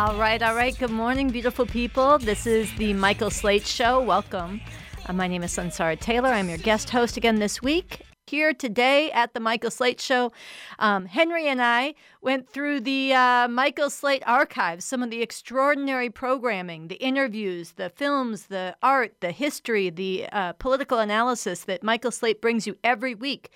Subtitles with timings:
[0.00, 0.76] All right, all right.
[0.78, 2.16] Good morning, beautiful people.
[2.16, 4.00] This is the Michael Slate Show.
[4.00, 4.62] Welcome.
[5.04, 6.30] Uh, my name is Sunsara Taylor.
[6.30, 8.00] I'm your guest host again this week.
[8.26, 10.32] Here today at the Michael Slate Show,
[10.78, 11.92] um, Henry and I
[12.22, 17.90] went through the uh, Michael Slate archives, some of the extraordinary programming, the interviews, the
[17.90, 23.14] films, the art, the history, the uh, political analysis that Michael Slate brings you every
[23.14, 23.50] week.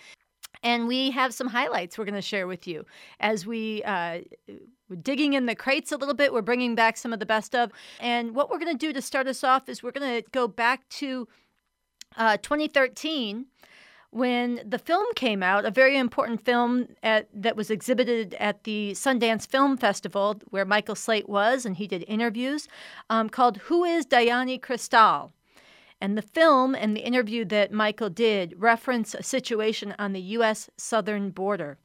[0.62, 2.84] And we have some highlights we're going to share with you
[3.20, 4.20] as we uh,
[4.94, 6.32] we're digging in the crates a little bit.
[6.32, 7.72] We're bringing back some of the best of.
[7.98, 10.46] And what we're going to do to start us off is we're going to go
[10.46, 11.26] back to
[12.16, 13.46] uh, 2013
[14.10, 18.92] when the film came out, a very important film at, that was exhibited at the
[18.92, 22.68] Sundance Film Festival, where Michael Slate was, and he did interviews,
[23.10, 25.32] um, called Who is Dayani Cristal?
[26.00, 30.70] And the film and the interview that Michael did reference a situation on the U.S.
[30.76, 31.78] southern border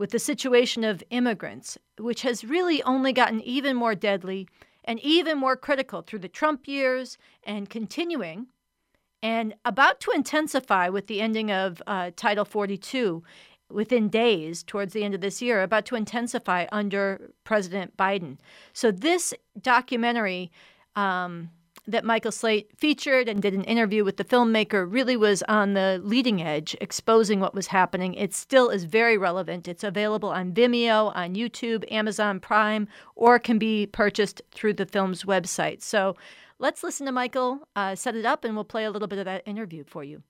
[0.00, 4.48] with the situation of immigrants, which has really only gotten even more deadly
[4.82, 8.46] and even more critical through the Trump years and continuing
[9.22, 13.22] and about to intensify with the ending of uh, Title 42
[13.70, 18.38] within days towards the end of this year, about to intensify under President Biden.
[18.72, 20.50] So, this documentary
[20.96, 21.50] um,
[21.90, 26.00] that Michael Slate featured and did an interview with the filmmaker really was on the
[26.02, 28.14] leading edge, exposing what was happening.
[28.14, 29.68] It still is very relevant.
[29.68, 35.24] It's available on Vimeo, on YouTube, Amazon Prime, or can be purchased through the film's
[35.24, 35.82] website.
[35.82, 36.16] So
[36.58, 39.24] let's listen to Michael uh, set it up, and we'll play a little bit of
[39.24, 40.22] that interview for you.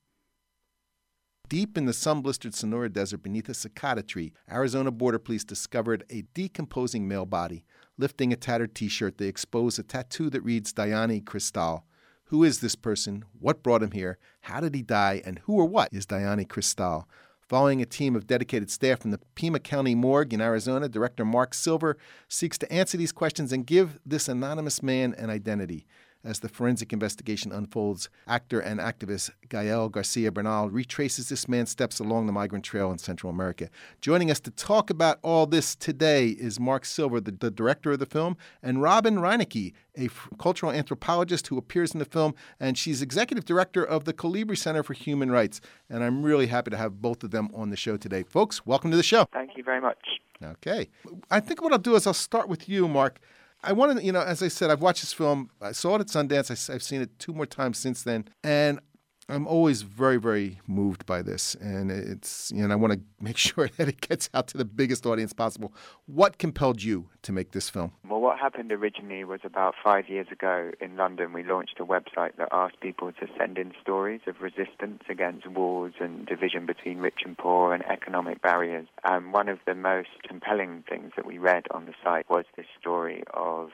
[1.51, 6.05] Deep in the sun blistered Sonora Desert beneath a cicada tree, Arizona Border Police discovered
[6.09, 7.65] a decomposing male body.
[7.99, 11.87] Lifting a tattered t shirt, they expose a tattoo that reads Dayani Cristal.
[12.27, 13.25] Who is this person?
[13.37, 14.19] What brought him here?
[14.43, 15.23] How did he die?
[15.25, 17.09] And who or what is Dayani Cristal?
[17.41, 21.53] Following a team of dedicated staff from the Pima County Morgue in Arizona, Director Mark
[21.53, 21.97] Silver
[22.29, 25.85] seeks to answer these questions and give this anonymous man an identity.
[26.23, 31.99] As the forensic investigation unfolds, actor and activist Gael Garcia Bernal retraces this man's steps
[31.99, 33.71] along the migrant trail in Central America.
[34.03, 38.01] Joining us to talk about all this today is Mark Silver, the, the director of
[38.01, 42.77] the film, and Robin Reineke, a f- cultural anthropologist who appears in the film, and
[42.77, 45.63] she's executive director of the Colibri Center for Human Rights.
[45.89, 48.25] And I'm really happy to have both of them on the show today.
[48.25, 49.25] Folks, welcome to the show.
[49.33, 50.21] Thank you very much.
[50.43, 50.91] Okay.
[51.31, 53.21] I think what I'll do is I'll start with you, Mark.
[53.63, 55.51] I wanted, you know, as I said, I've watched this film.
[55.61, 56.71] I saw it at Sundance.
[56.71, 58.81] I, have seen it two more times since then, and
[59.31, 63.37] I'm always very, very moved by this, and it's you know I want to make
[63.37, 65.73] sure that it gets out to the biggest audience possible.
[66.07, 67.93] What compelled you to make this film?
[68.09, 72.37] Well, what happened originally was about five years ago in London, we launched a website
[72.39, 77.21] that asked people to send in stories of resistance against wars and division between rich
[77.25, 78.89] and poor and economic barriers.
[79.05, 82.67] And one of the most compelling things that we read on the site was this
[82.81, 83.71] story of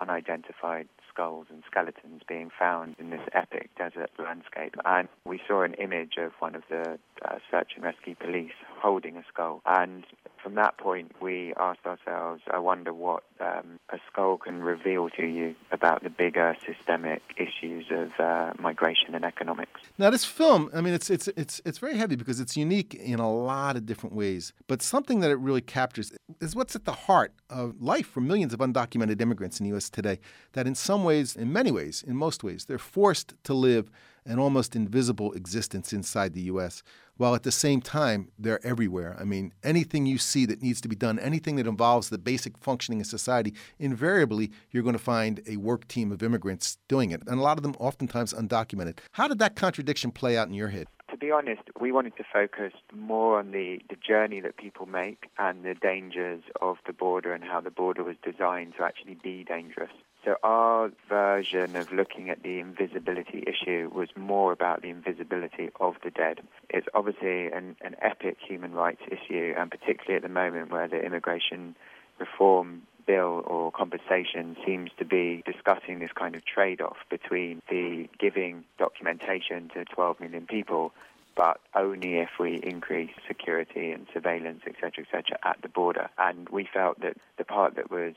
[0.00, 4.74] unidentified skulls and skeletons being found in this epic desert landscape.
[4.84, 9.16] And we saw an image of one of the uh, search and rescue police holding
[9.16, 9.62] a skull.
[9.64, 10.04] And
[10.42, 15.26] from that point, we asked ourselves, I wonder what um, a skull can reveal to
[15.26, 19.80] you about the bigger systemic issues of uh, migration and economics.
[19.98, 23.18] Now, this film, I mean, it's, it's, it's, it's very heavy because it's unique in
[23.18, 24.52] a lot of different ways.
[24.66, 28.52] But something that it really captures is what's at the heart of life for millions
[28.52, 29.90] of undocumented immigrants in the U.S.
[29.90, 30.18] today,
[30.52, 33.90] that in some ways, in many ways, in most ways, they're forced to live
[34.26, 36.82] an almost invisible existence inside the U.S.,
[37.16, 39.16] while at the same time, they're everywhere.
[39.18, 42.58] I mean, anything you see that needs to be done, anything that involves the basic
[42.58, 47.22] functioning of society, invariably, you're going to find a work team of immigrants doing it,
[47.26, 48.98] and a lot of them oftentimes undocumented.
[49.12, 50.88] How did that contradiction play out in your head?
[51.16, 55.30] to be honest, we wanted to focus more on the, the journey that people make
[55.38, 59.44] and the dangers of the border and how the border was designed to actually be
[59.44, 59.90] dangerous.
[60.26, 65.94] So our version of looking at the invisibility issue was more about the invisibility of
[66.02, 66.40] the dead.
[66.68, 71.00] It's obviously an, an epic human rights issue, and particularly at the moment where the
[71.00, 71.76] immigration
[72.18, 78.64] reform bill or compensation seems to be discussing this kind of trade-off between the giving
[78.80, 80.92] documentation to 12 million people
[81.36, 86.08] but only if we increase security and surveillance, etc., etc., at the border.
[86.16, 88.14] And we felt that the part that was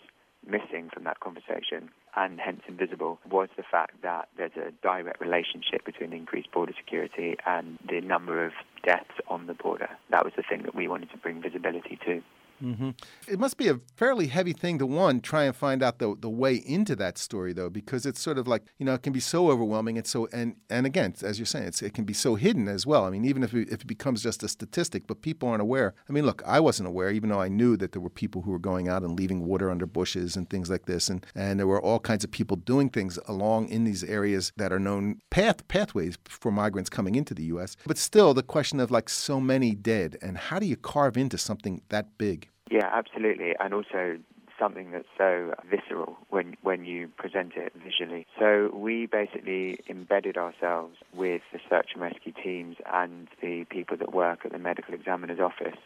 [0.48, 5.86] missing from that conversation and hence invisible was the fact that there's a direct relationship
[5.86, 8.54] between increased border security and the number of
[8.84, 9.90] deaths on the border.
[10.10, 12.22] That was the thing that we wanted to bring visibility to.
[12.64, 12.90] Mm-hmm.
[13.28, 16.30] It must be a fairly heavy thing to one try and find out the the
[16.30, 19.20] way into that story though, because it's sort of like you know it can be
[19.20, 22.68] so overwhelming and so and and again as you're saying it can be so hidden
[22.68, 23.06] as well.
[23.06, 25.94] I mean even if it, if it becomes just a statistic, but people aren't aware.
[26.10, 28.52] I mean look, I wasn't aware even though I knew that there were people who
[28.52, 31.68] were going out and leaving water under bushes and things like this, and and there
[31.68, 35.68] were all kinds of people doing things along in these areas that are known path
[35.68, 37.76] pathways for migrants coming into the U.S.
[37.86, 41.38] But still, the question of like so many dead and how do you carve into
[41.38, 42.49] something that big?
[42.70, 43.54] Yeah, absolutely.
[43.60, 44.20] And also
[44.60, 48.28] something that's so visceral when when you present it visually.
[48.38, 54.14] So we basically embedded ourselves with the search and rescue teams and the people that
[54.14, 55.80] work at the medical examiner's office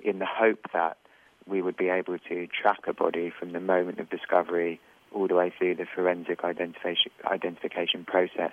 [0.00, 0.96] in the hope that
[1.46, 4.80] we would be able to track a body from the moment of discovery
[5.12, 8.52] all the way through the forensic identification identification process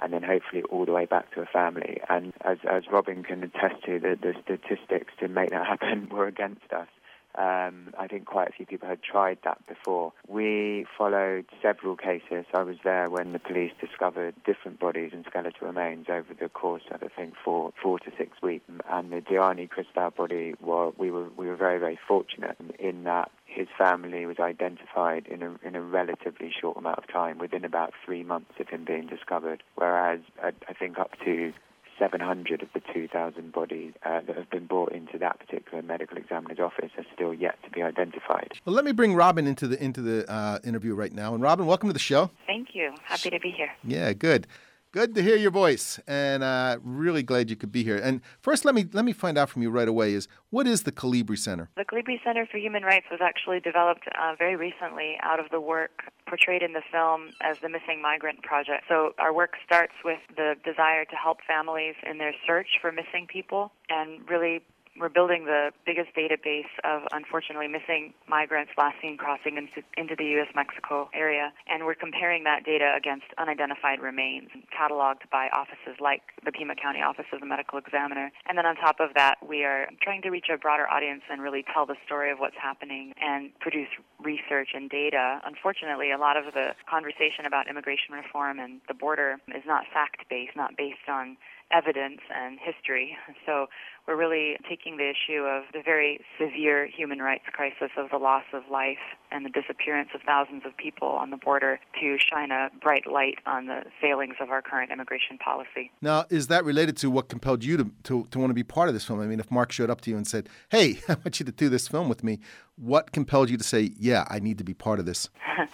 [0.00, 2.00] and then hopefully all the way back to a family.
[2.08, 6.28] And as, as Robin can attest to, the, the statistics to make that happen were
[6.28, 6.86] against us.
[7.34, 10.12] Um, I think quite a few people had tried that before.
[10.26, 12.46] We followed several cases.
[12.52, 16.82] I was there when the police discovered different bodies and skeletal remains over the course
[16.90, 18.64] of I think four four to six weeks.
[18.90, 23.30] And the Dayani Cristal body, well, we were we were very very fortunate in that
[23.44, 27.92] his family was identified in a in a relatively short amount of time, within about
[28.04, 29.62] three months of him being discovered.
[29.74, 31.52] Whereas I, I think up to
[31.98, 36.58] 700 of the 2,000 bodies uh, that have been brought into that particular medical examiner's
[36.58, 38.52] office are still yet to be identified.
[38.64, 41.34] Well, let me bring Robin into the into the uh, interview right now.
[41.34, 42.30] And Robin, welcome to the show.
[42.46, 42.92] Thank you.
[43.04, 43.70] Happy to be here.
[43.84, 44.46] Yeah, good.
[44.90, 47.98] Good to hear your voice, and uh, really glad you could be here.
[47.98, 50.84] And first, let me let me find out from you right away: is what is
[50.84, 51.68] the Colibri Center?
[51.76, 55.60] The Colibri Center for Human Rights was actually developed uh, very recently out of the
[55.60, 58.84] work portrayed in the film as the Missing Migrant Project.
[58.88, 63.26] So our work starts with the desire to help families in their search for missing
[63.26, 64.62] people, and really
[64.98, 70.24] we're building the biggest database of unfortunately missing migrants last seen crossing into, into the
[70.38, 70.48] U.S.
[70.54, 76.52] Mexico area, and we're comparing that data against unidentified remains cataloged by offices like the
[76.52, 78.30] Pima County Office of the Medical Examiner.
[78.48, 81.42] And then on top of that, we are trying to reach a broader audience and
[81.42, 83.88] really tell the story of what's happening and produce
[84.22, 85.40] research and data.
[85.44, 90.28] Unfortunately, a lot of the conversation about immigration reform and the border is not fact
[90.28, 91.36] based, not based on
[91.70, 93.16] evidence and history.
[93.44, 93.66] So
[94.06, 98.44] we're really taking the issue of the very severe human rights crisis of the loss
[98.54, 98.96] of life
[99.30, 103.38] and the disappearance of thousands of people on the border to shine a bright light
[103.44, 105.90] on the failings of our current immigration policy.
[106.00, 108.88] Now, is that related to what compelled you to, to, to want to be part
[108.88, 109.20] of this film?
[109.20, 111.52] I mean, if Mark showed up to you and said, hey, I want you to
[111.52, 112.40] do this film with me,
[112.76, 115.28] what compelled you to say, yeah, I need to be part of this?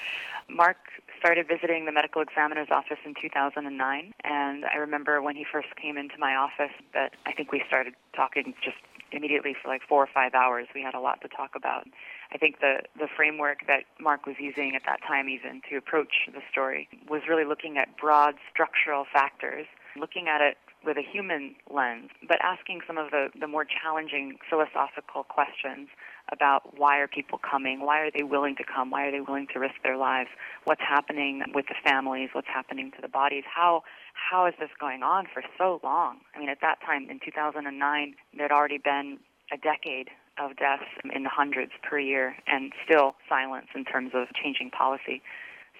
[0.49, 0.76] Mark
[1.25, 5.97] started visiting the medical examiner's office in 2009, and I remember when he first came
[5.97, 8.76] into my office that I think we started talking just
[9.11, 10.67] immediately for like four or five hours.
[10.75, 11.88] We had a lot to talk about.
[12.31, 16.29] I think the the framework that Mark was using at that time, even to approach
[16.29, 19.65] the story, was really looking at broad structural factors,
[19.97, 24.37] looking at it with a human lens, but asking some of the, the more challenging
[24.50, 25.88] philosophical questions
[26.32, 27.81] about why are people coming?
[27.85, 28.91] Why are they willing to come?
[28.91, 30.31] Why are they willing to risk their lives?
[30.65, 32.31] What's happening with the families?
[32.32, 33.44] What's happening to the bodies?
[33.53, 33.82] How
[34.15, 36.19] how is this going on for so long?
[36.35, 39.19] I mean, at that time in 2009, there had already been
[39.53, 44.29] a decade of deaths in the hundreds per year, and still silence in terms of
[44.35, 45.23] changing policy.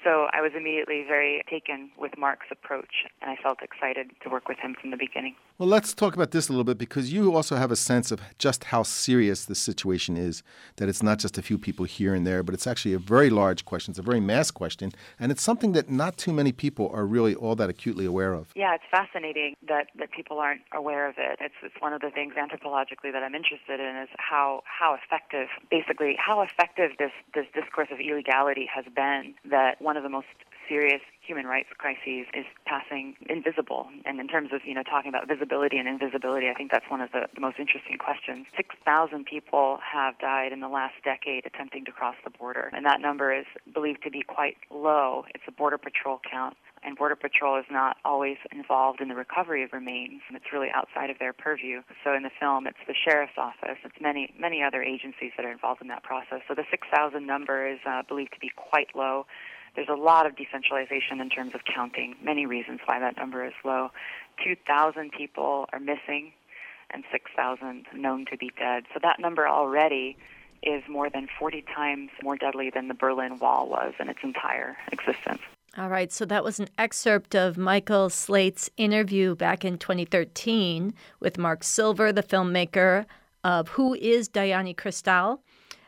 [0.05, 4.49] So I was immediately very taken with Mark's approach, and I felt excited to work
[4.49, 5.35] with him from the beginning.
[5.57, 8.21] Well, let's talk about this a little bit because you also have a sense of
[8.39, 10.43] just how serious the situation is.
[10.77, 13.31] That it's not just a few people here and there, but it's actually a very
[13.31, 13.93] large question.
[13.93, 17.35] It's a very mass question, and it's something that not too many people are really
[17.35, 18.49] all that acutely aware of.
[18.55, 21.39] Yeah, it's fascinating that, that people aren't aware of it.
[21.41, 25.49] It's, it's one of the things anthropologically that I'm interested in is how, how effective,
[25.71, 30.27] basically, how effective this, this discourse of illegality has been that one of the most
[30.69, 33.89] serious human rights crises is passing invisible.
[34.05, 37.01] And in terms of, you know, talking about visibility and invisibility, I think that's one
[37.01, 38.47] of the, the most interesting questions.
[38.57, 43.01] 6,000 people have died in the last decade attempting to cross the border, and that
[43.01, 45.25] number is believed to be quite low.
[45.35, 46.57] It's a Border Patrol count.
[46.85, 50.21] And Border Patrol is not always involved in the recovery of remains.
[50.31, 51.81] It's really outside of their purview.
[52.05, 53.79] So in the film, it's the sheriff's office.
[53.85, 56.41] It's many, many other agencies that are involved in that process.
[56.47, 59.25] So the 6,000 number is uh, believed to be quite low.
[59.75, 63.53] There's a lot of decentralization in terms of counting, many reasons why that number is
[63.65, 63.91] low.
[64.45, 66.33] 2,000 people are missing
[66.91, 68.85] and 6,000 known to be dead.
[68.93, 70.17] So that number already
[70.63, 74.77] is more than 40 times more deadly than the Berlin Wall was in its entire
[74.93, 75.41] existence.
[75.77, 81.37] All right, so that was an excerpt of Michael Slate's interview back in 2013 with
[81.37, 83.07] Mark Silver, the filmmaker
[83.43, 85.43] of Who is Dayani Cristal?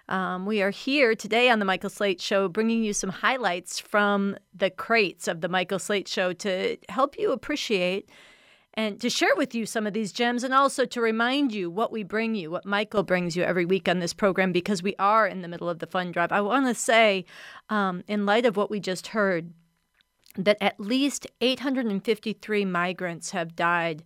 [0.08, 4.36] Um, we are here today on the Michael Slate Show, bringing you some highlights from
[4.54, 8.08] the crates of the Michael Slate Show to help you appreciate
[8.74, 11.90] and to share with you some of these gems and also to remind you what
[11.90, 15.26] we bring you, what Michael brings you every week on this program because we are
[15.26, 16.30] in the middle of the fund drive.
[16.30, 17.24] I want to say,
[17.68, 19.52] um, in light of what we just heard,
[20.36, 24.04] that at least 853 migrants have died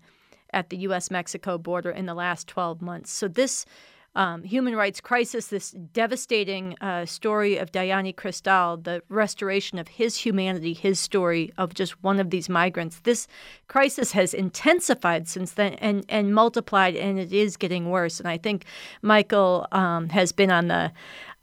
[0.52, 1.10] at the U.S.
[1.10, 3.12] Mexico border in the last 12 months.
[3.12, 3.66] So, this
[4.14, 10.16] um, human rights crisis, this devastating uh, story of Dayani Cristal, the restoration of his
[10.16, 13.00] humanity, his story of just one of these migrants.
[13.00, 13.28] This
[13.68, 18.18] crisis has intensified since then and, and multiplied, and it is getting worse.
[18.18, 18.64] And I think
[19.02, 20.92] Michael um, has been on the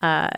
[0.01, 0.29] uh,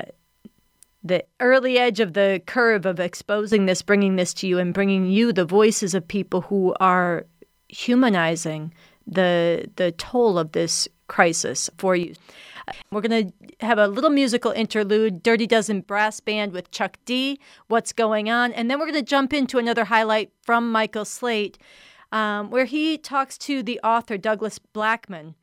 [1.02, 5.06] the early edge of the curve of exposing this, bringing this to you, and bringing
[5.06, 7.26] you the voices of people who are
[7.70, 8.74] humanizing
[9.08, 12.16] the the toll of this crisis for you.
[12.92, 17.40] We're going to have a little musical interlude, Dirty Dozen Brass Band with Chuck D,
[17.68, 21.58] What's Going On, and then we're going to jump into another highlight from Michael Slate,
[22.12, 25.34] um, where he talks to the author, Douglas Blackmon,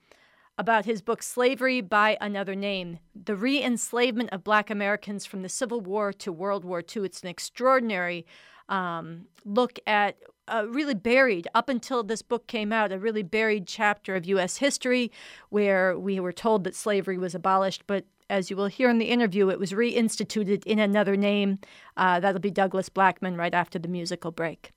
[0.59, 5.49] about his book Slavery by Another Name The Re Enslavement of Black Americans from the
[5.49, 7.05] Civil War to World War II.
[7.05, 8.25] It's an extraordinary
[8.69, 10.17] um, look at
[10.49, 14.59] uh, really buried up until this book came out, a really buried chapter of U.S.
[14.59, 15.11] history
[15.51, 19.07] where we were told that slavery was abolished, but as you will hear in the
[19.07, 21.59] interview, it was reinstituted in another name.
[21.97, 24.73] Uh, that'll be Douglas Blackmon right after the musical break.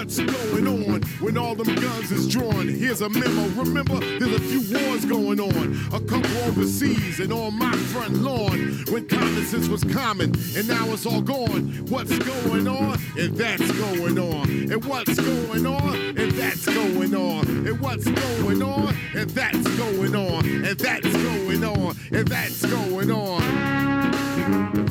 [0.00, 2.66] What's going on when all them guns is drawn.
[2.66, 3.48] Here's a memo.
[3.62, 5.78] Remember, there's a few wars going on.
[5.92, 8.84] A couple overseas and on my front lawn.
[8.90, 11.68] When common sense was common and now it's all gone.
[11.88, 12.98] What's going on?
[13.18, 14.48] And that's going on.
[14.48, 15.96] And what's going on?
[16.16, 17.46] And that's going on.
[17.46, 18.96] And what's going on?
[19.14, 20.46] And that's going on.
[20.46, 21.96] And that's going on.
[22.10, 24.89] And that's going on.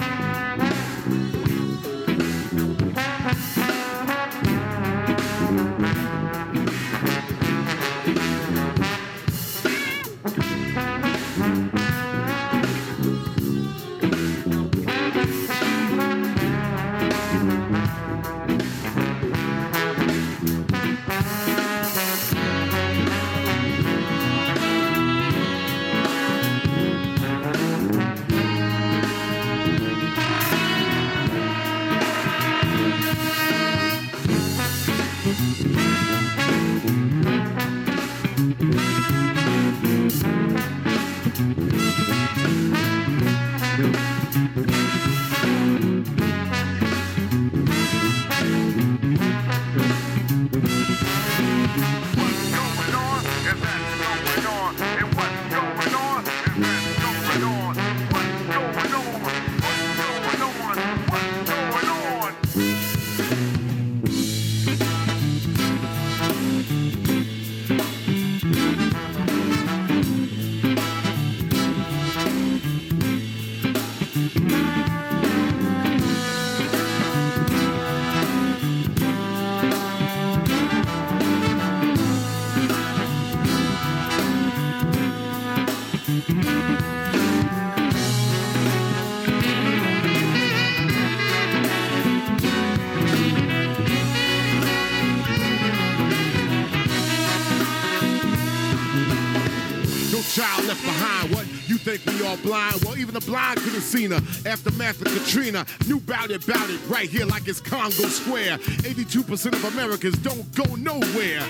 [102.30, 102.84] All blind.
[102.84, 104.22] Well, even the blind could have seen her.
[104.48, 108.60] Aftermath of Katrina, knew about it, about it, right here like it's Congo Square.
[108.60, 111.42] 82% of Americans don't go nowhere.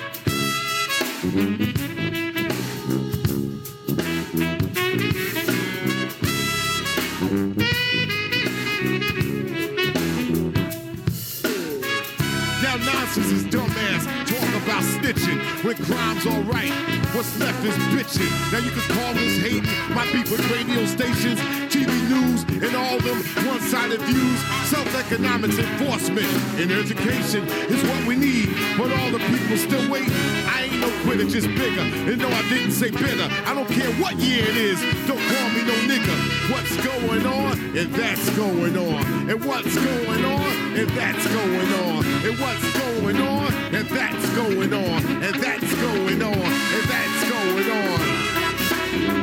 [12.64, 14.06] Now nonsense is dumbass.
[14.28, 16.72] Talk about snitching when crime's alright.
[17.14, 18.52] What's left is bitching.
[18.52, 19.69] Now you can call this hating.
[19.90, 21.40] My with radio stations,
[21.74, 23.18] TV news, and all them
[23.48, 24.40] one-sided views.
[24.70, 26.28] Self-economics enforcement
[26.60, 28.50] and education is what we need.
[28.78, 30.14] But all the people still waiting.
[30.46, 31.82] I ain't no quitter, just bigger.
[31.82, 33.28] And no, I didn't say bitter.
[33.46, 34.80] I don't care what year it is.
[35.08, 36.16] Don't call me no nigga.
[36.52, 37.78] What's going on?
[37.78, 39.30] And that's going on.
[39.30, 40.70] And what's going on?
[40.80, 42.06] and that's going on.
[42.06, 47.70] And what's going on, and that's going on, and that's going on, and that's going
[47.72, 49.19] on.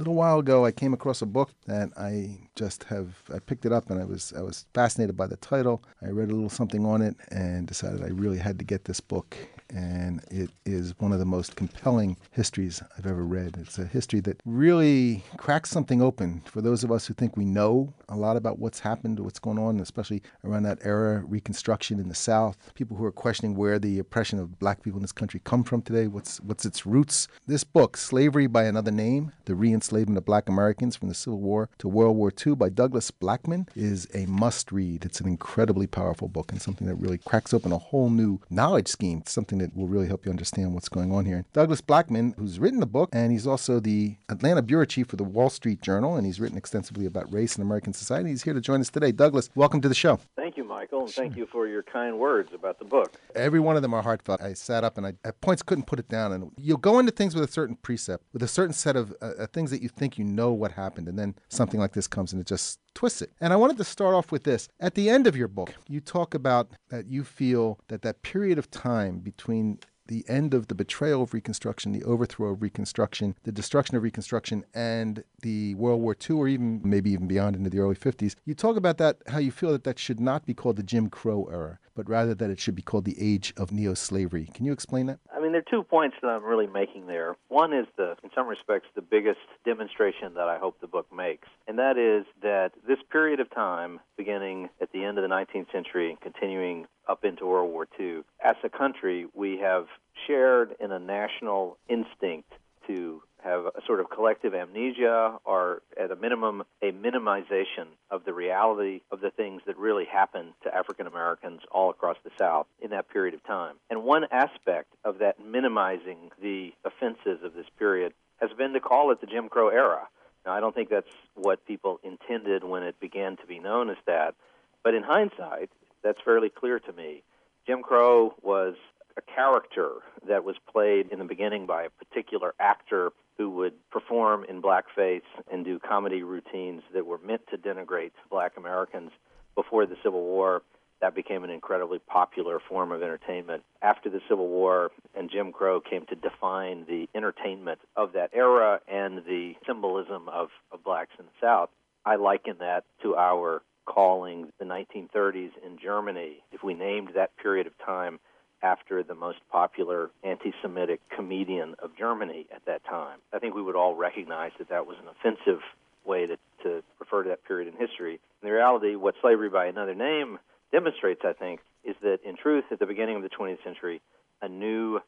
[0.00, 3.22] Little while ago, I came across a book that I just have.
[3.32, 5.82] I picked it up and I was I was fascinated by the title.
[6.02, 9.00] I read a little something on it and decided I really had to get this
[9.00, 9.36] book.
[9.70, 13.56] And it is one of the most compelling histories I've ever read.
[13.58, 17.44] It's a history that really cracks something open for those of us who think we
[17.44, 22.08] know a lot about what's happened, what's going on, especially around that era, Reconstruction in
[22.08, 22.56] the South.
[22.74, 25.82] People who are questioning where the oppression of black people in this country come from
[25.82, 26.06] today.
[26.06, 27.28] What's what's its roots?
[27.46, 31.68] This book, Slavery by Another Name: The Re-Enslavement of Black Americans from the Civil War
[31.78, 35.04] to World War II by Douglas Blackmon, is a must-read.
[35.04, 38.88] It's an incredibly powerful book and something that really cracks open a whole new knowledge
[38.88, 39.22] scheme.
[39.26, 41.44] Something that will really help you understand what's going on here.
[41.52, 45.24] Douglas Blackmon, who's written the book, and he's also the Atlanta bureau chief for the
[45.24, 48.30] Wall Street Journal, and he's written extensively about race in American society.
[48.30, 49.12] He's here to join us today.
[49.12, 50.18] Douglas, welcome to the show.
[50.36, 53.20] Thank you, Michael, and thank you for your kind words about the book.
[53.34, 54.40] Every one of them are heartfelt.
[54.40, 56.32] I sat up and I at points couldn't put it down.
[56.32, 59.32] And you'll go into things with a certain precept, with a certain set of uh,
[59.38, 62.32] uh, things that you think you know what happened, and then something like this comes
[62.32, 63.32] and it just twists it.
[63.40, 64.68] And I wanted to start off with this.
[64.78, 68.58] At the end of your book, you talk about that you feel that that period
[68.58, 69.78] of time between
[70.10, 74.64] the end of the betrayal of Reconstruction, the overthrow of Reconstruction, the destruction of Reconstruction,
[74.74, 78.34] and the World War II, or even maybe even beyond into the early 50s.
[78.44, 81.08] You talk about that, how you feel that that should not be called the Jim
[81.10, 84.48] Crow era, but rather that it should be called the age of neo slavery.
[84.52, 85.20] Can you explain that?
[85.50, 87.34] Mean, there are two points that I'm really making there.
[87.48, 91.48] One is the, in some respects, the biggest demonstration that I hope the book makes,
[91.66, 95.72] and that is that this period of time, beginning at the end of the 19th
[95.72, 99.86] century and continuing up into World War II, as a country, we have
[100.24, 102.52] shared in a national instinct
[102.90, 108.34] to have a sort of collective amnesia or, at a minimum, a minimization of the
[108.34, 112.90] reality of the things that really happened to African Americans all across the South in
[112.90, 113.76] that period of time.
[113.88, 119.10] And one aspect of that minimizing the offenses of this period has been to call
[119.10, 120.08] it the Jim Crow era.
[120.44, 123.98] Now, I don't think that's what people intended when it began to be known as
[124.06, 124.34] that,
[124.82, 125.70] but in hindsight,
[126.02, 127.22] that's fairly clear to me.
[127.66, 128.74] Jim Crow was
[129.16, 129.90] a character
[130.28, 135.22] that was played in the beginning by a particular actor who would perform in blackface
[135.50, 139.10] and do comedy routines that were meant to denigrate black Americans
[139.54, 140.62] before the Civil War.
[141.00, 143.62] That became an incredibly popular form of entertainment.
[143.80, 148.80] After the Civil War and Jim Crow came to define the entertainment of that era
[148.86, 151.70] and the symbolism of, of blacks in the South,
[152.04, 156.42] I liken that to our calling the 1930s in Germany.
[156.52, 158.20] If we named that period of time
[158.62, 163.18] after the most popular anti Semitic comedian of Germany at that time.
[163.32, 165.60] I think we would all recognize that that was an offensive
[166.04, 168.20] way to, to refer to that period in history.
[168.42, 170.38] In reality, what slavery by another name
[170.72, 174.00] demonstrates, I think, is that in truth, at the beginning of the 20th century,
[174.42, 175.00] a new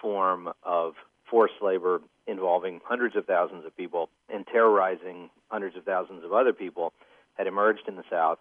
[0.00, 0.94] form of
[1.30, 6.52] forced labor involving hundreds of thousands of people and terrorizing hundreds of thousands of other
[6.52, 6.92] people
[7.34, 8.38] had emerged in the South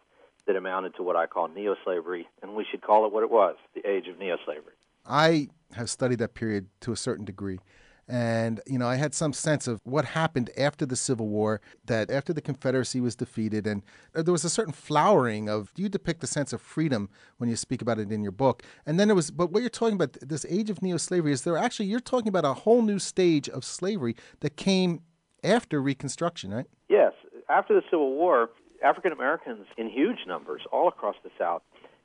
[0.50, 3.30] that amounted to what I call neo slavery, and we should call it what it
[3.30, 4.74] was the age of neo slavery.
[5.06, 7.60] I have studied that period to a certain degree.
[8.08, 12.10] And, you know, I had some sense of what happened after the Civil War, that
[12.10, 13.84] after the Confederacy was defeated, and
[14.16, 17.84] there was a certain flowering of, you depict a sense of freedom when you speak
[17.84, 18.64] about it in your book.
[18.88, 21.44] And then there was, but what you're talking about, this age of neo slavery, is
[21.44, 25.02] there actually, you're talking about a whole new stage of slavery that came
[25.44, 26.66] after Reconstruction, right?
[26.90, 27.14] Yes.
[27.48, 28.50] After the Civil War,
[28.84, 31.62] African Americans in huge numbers all across the South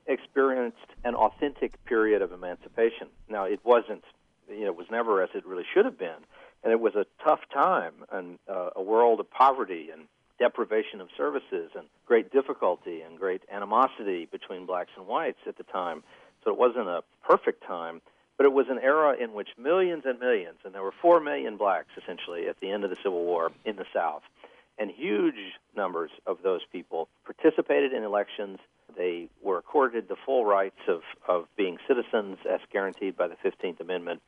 [0.07, 3.07] experienced an authentic period of emancipation.
[3.27, 4.03] Now, it wasn't,
[4.49, 6.21] you know, it was never as it really should have been,
[6.63, 10.03] and it was a tough time and uh, a world of poverty and
[10.37, 15.63] deprivation of services and great difficulty and great animosity between blacks and whites at the
[15.63, 16.03] time.
[16.43, 18.01] So it wasn't a perfect time,
[18.37, 21.57] but it was an era in which millions and millions, and there were four million
[21.57, 24.23] blacks essentially at the end of the Civil War in the South,
[24.77, 25.35] and huge
[25.75, 28.59] numbers of those people participated in elections.
[28.97, 33.79] They were accorded the full rights of, of being citizens as guaranteed by the 15th
[33.79, 34.21] Amendment.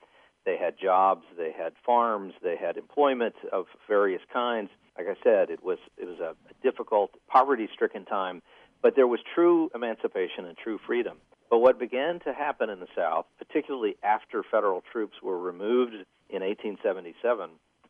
[0.45, 4.69] They had jobs, they had farms, they had employment of various kinds.
[4.97, 8.41] Like I said, it was it was a, difficult, poverty-stricken time,
[8.81, 11.17] but there was true emancipation and true freedom.
[11.49, 15.93] But what began to happen in the South, particularly after federal troops were removed
[16.29, 17.49] in 1877,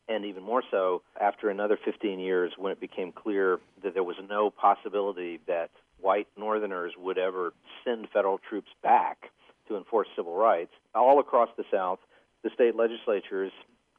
[0.09, 4.15] and even more so after another 15 years when it became clear that there was
[4.29, 9.31] no possibility that white Northerners would ever send federal troops back
[9.67, 10.71] to enforce civil rights.
[10.95, 11.99] All across the South,
[12.43, 13.51] the state legislatures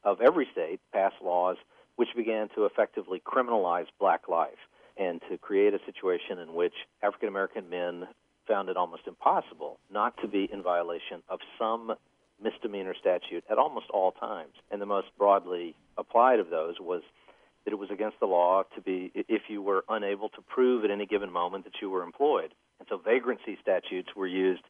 [0.04, 1.56] of every state passed laws
[1.96, 4.58] which began to effectively criminalize black life
[4.96, 8.06] and to create a situation in which African American men
[8.46, 11.92] found it almost impossible not to be in violation of some
[12.42, 14.54] misdemeanor statute at almost all times.
[14.70, 17.02] And the most broadly applied of those was
[17.64, 20.90] that it was against the law to be if you were unable to prove at
[20.90, 22.54] any given moment that you were employed.
[22.78, 24.62] And so vagrancy statutes were used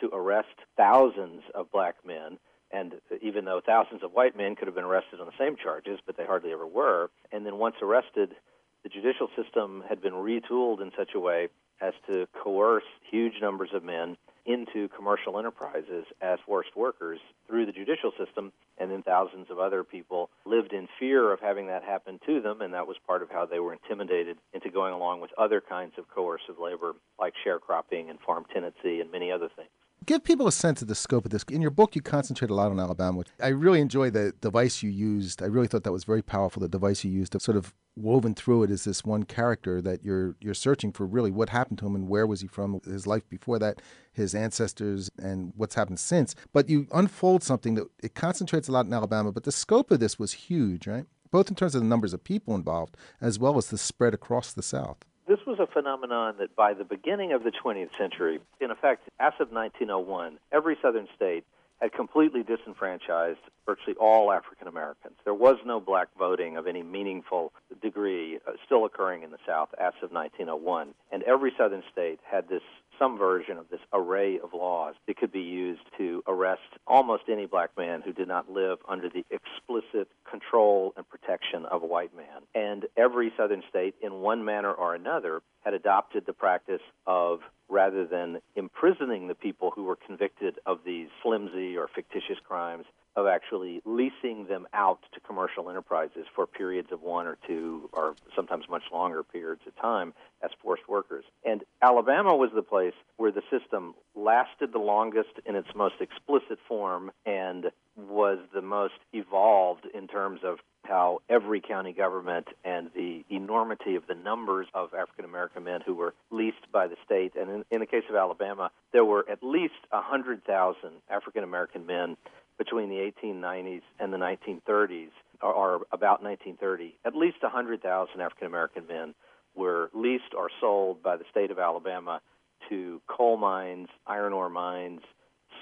[0.00, 2.38] to arrest thousands of black men
[2.72, 5.98] and even though thousands of white men could have been arrested on the same charges,
[6.06, 8.34] but they hardly ever were, and then once arrested,
[8.82, 11.48] the judicial system had been retooled in such a way
[11.80, 17.72] as to coerce huge numbers of men into commercial enterprises as forced workers through the
[17.72, 22.18] judicial system, and then thousands of other people lived in fear of having that happen
[22.26, 25.30] to them, and that was part of how they were intimidated into going along with
[25.38, 29.70] other kinds of coercive labor like sharecropping and farm tenancy and many other things
[30.04, 31.44] give people a sense of the scope of this.
[31.44, 33.24] In your book, you concentrate a lot on Alabama.
[33.40, 35.42] I really enjoy the device you used.
[35.42, 36.60] I really thought that was very powerful.
[36.60, 40.04] The device you used to sort of woven through it is this one character that
[40.04, 41.06] you're you're searching for.
[41.06, 42.80] Really, what happened to him and where was he from?
[42.84, 43.80] His life before that,
[44.12, 46.34] his ancestors, and what's happened since.
[46.52, 49.32] But you unfold something that it concentrates a lot in Alabama.
[49.32, 51.06] But the scope of this was huge, right?
[51.30, 54.52] Both in terms of the numbers of people involved as well as the spread across
[54.52, 58.70] the South this was a phenomenon that by the beginning of the 20th century, in
[58.70, 61.44] effect, as of 1901, every southern state
[61.80, 65.14] had completely disenfranchised virtually all African Americans.
[65.24, 69.70] There was no black voting of any meaningful degree uh, still occurring in the South
[69.78, 70.94] as of 1901.
[71.10, 72.62] And every southern state had this
[73.02, 77.46] some version of this array of laws that could be used to arrest almost any
[77.46, 82.14] black man who did not live under the explicit control and protection of a white
[82.16, 82.42] man.
[82.54, 88.06] And every southern state, in one manner or another, had adopted the practice of rather
[88.06, 92.84] than imprisoning the people who were convicted of these flimsy or fictitious crimes,
[93.16, 98.14] of actually leasing them out to commercial enterprises for periods of one or two or
[98.34, 101.24] sometimes much longer periods of time as forced workers.
[101.44, 106.58] And Alabama was the place where the system lasted the longest in its most explicit
[106.66, 113.24] form and was the most evolved in terms of how every county government and the
[113.30, 117.34] enormity of the numbers of African American men who were leased by the state.
[117.36, 122.16] And in, in the case of Alabama, there were at least 100,000 African American men
[122.62, 125.10] between the 1890s and the 1930s,
[125.42, 126.96] or, or about 1930.
[127.04, 129.14] At least 100,000 African American men
[129.56, 132.20] were leased or sold by the state of Alabama
[132.68, 135.00] to coal mines, iron ore mines,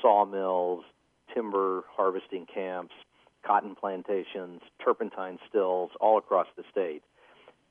[0.02, 0.84] sawmills,
[1.34, 2.92] timber harvesting camps,
[3.46, 7.02] cotton plantations, turpentine stills all across the state.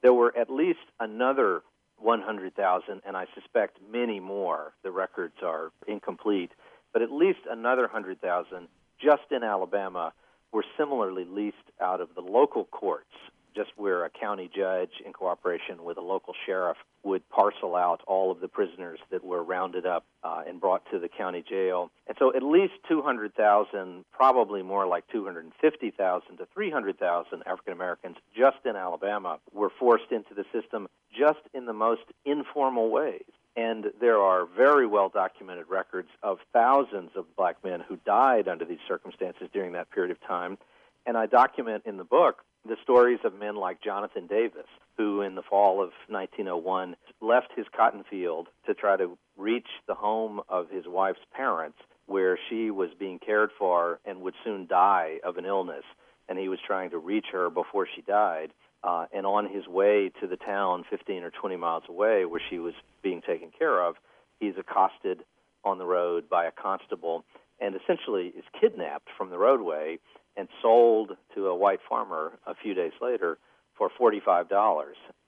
[0.01, 1.61] There were at least another
[1.99, 4.73] 100,000, and I suspect many more.
[4.83, 6.51] The records are incomplete,
[6.93, 8.67] but at least another 100,000
[9.01, 10.13] just in Alabama
[10.51, 13.13] were similarly leased out of the local courts
[13.55, 18.31] just where a county judge, in cooperation with a local sheriff, would parcel out all
[18.31, 21.89] of the prisoners that were rounded up uh, and brought to the county jail.
[22.07, 28.75] And so at least 200,000, probably more like 250,000 to 300,000 African Americans just in
[28.75, 33.23] Alabama were forced into the system just in the most informal ways.
[33.55, 38.65] And there are very well documented records of thousands of black men who died under
[38.65, 40.57] these circumstances during that period of time.
[41.05, 45.35] And I document in the book the stories of men like Jonathan Davis, who in
[45.35, 50.69] the fall of 1901 left his cotton field to try to reach the home of
[50.69, 55.45] his wife's parents, where she was being cared for and would soon die of an
[55.45, 55.83] illness.
[56.27, 58.51] And he was trying to reach her before she died.
[58.83, 62.59] Uh, and on his way to the town 15 or 20 miles away where she
[62.59, 63.95] was being taken care of,
[64.39, 65.23] he's accosted
[65.63, 67.25] on the road by a constable
[67.59, 69.99] and essentially is kidnapped from the roadway
[70.37, 73.37] and sold to a white farmer a few days later
[73.77, 74.47] for $45.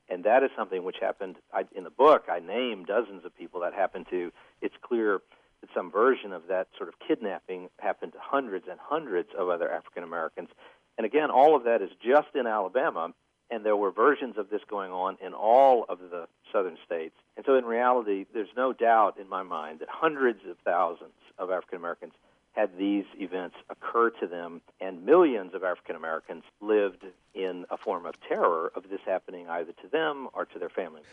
[0.09, 2.25] And that is something which happened I, in the book.
[2.29, 4.31] I name dozens of people that happened to.
[4.61, 5.21] It's clear
[5.61, 9.71] that some version of that sort of kidnapping happened to hundreds and hundreds of other
[9.71, 10.49] African Americans.
[10.97, 13.13] And again, all of that is just in Alabama,
[13.51, 17.15] and there were versions of this going on in all of the southern states.
[17.35, 21.51] And so, in reality, there's no doubt in my mind that hundreds of thousands of
[21.51, 22.13] African Americans
[22.53, 28.05] had these events occur to them, and millions of African Americans lived in a form
[28.05, 31.05] of terror of this happening either to them or to their families.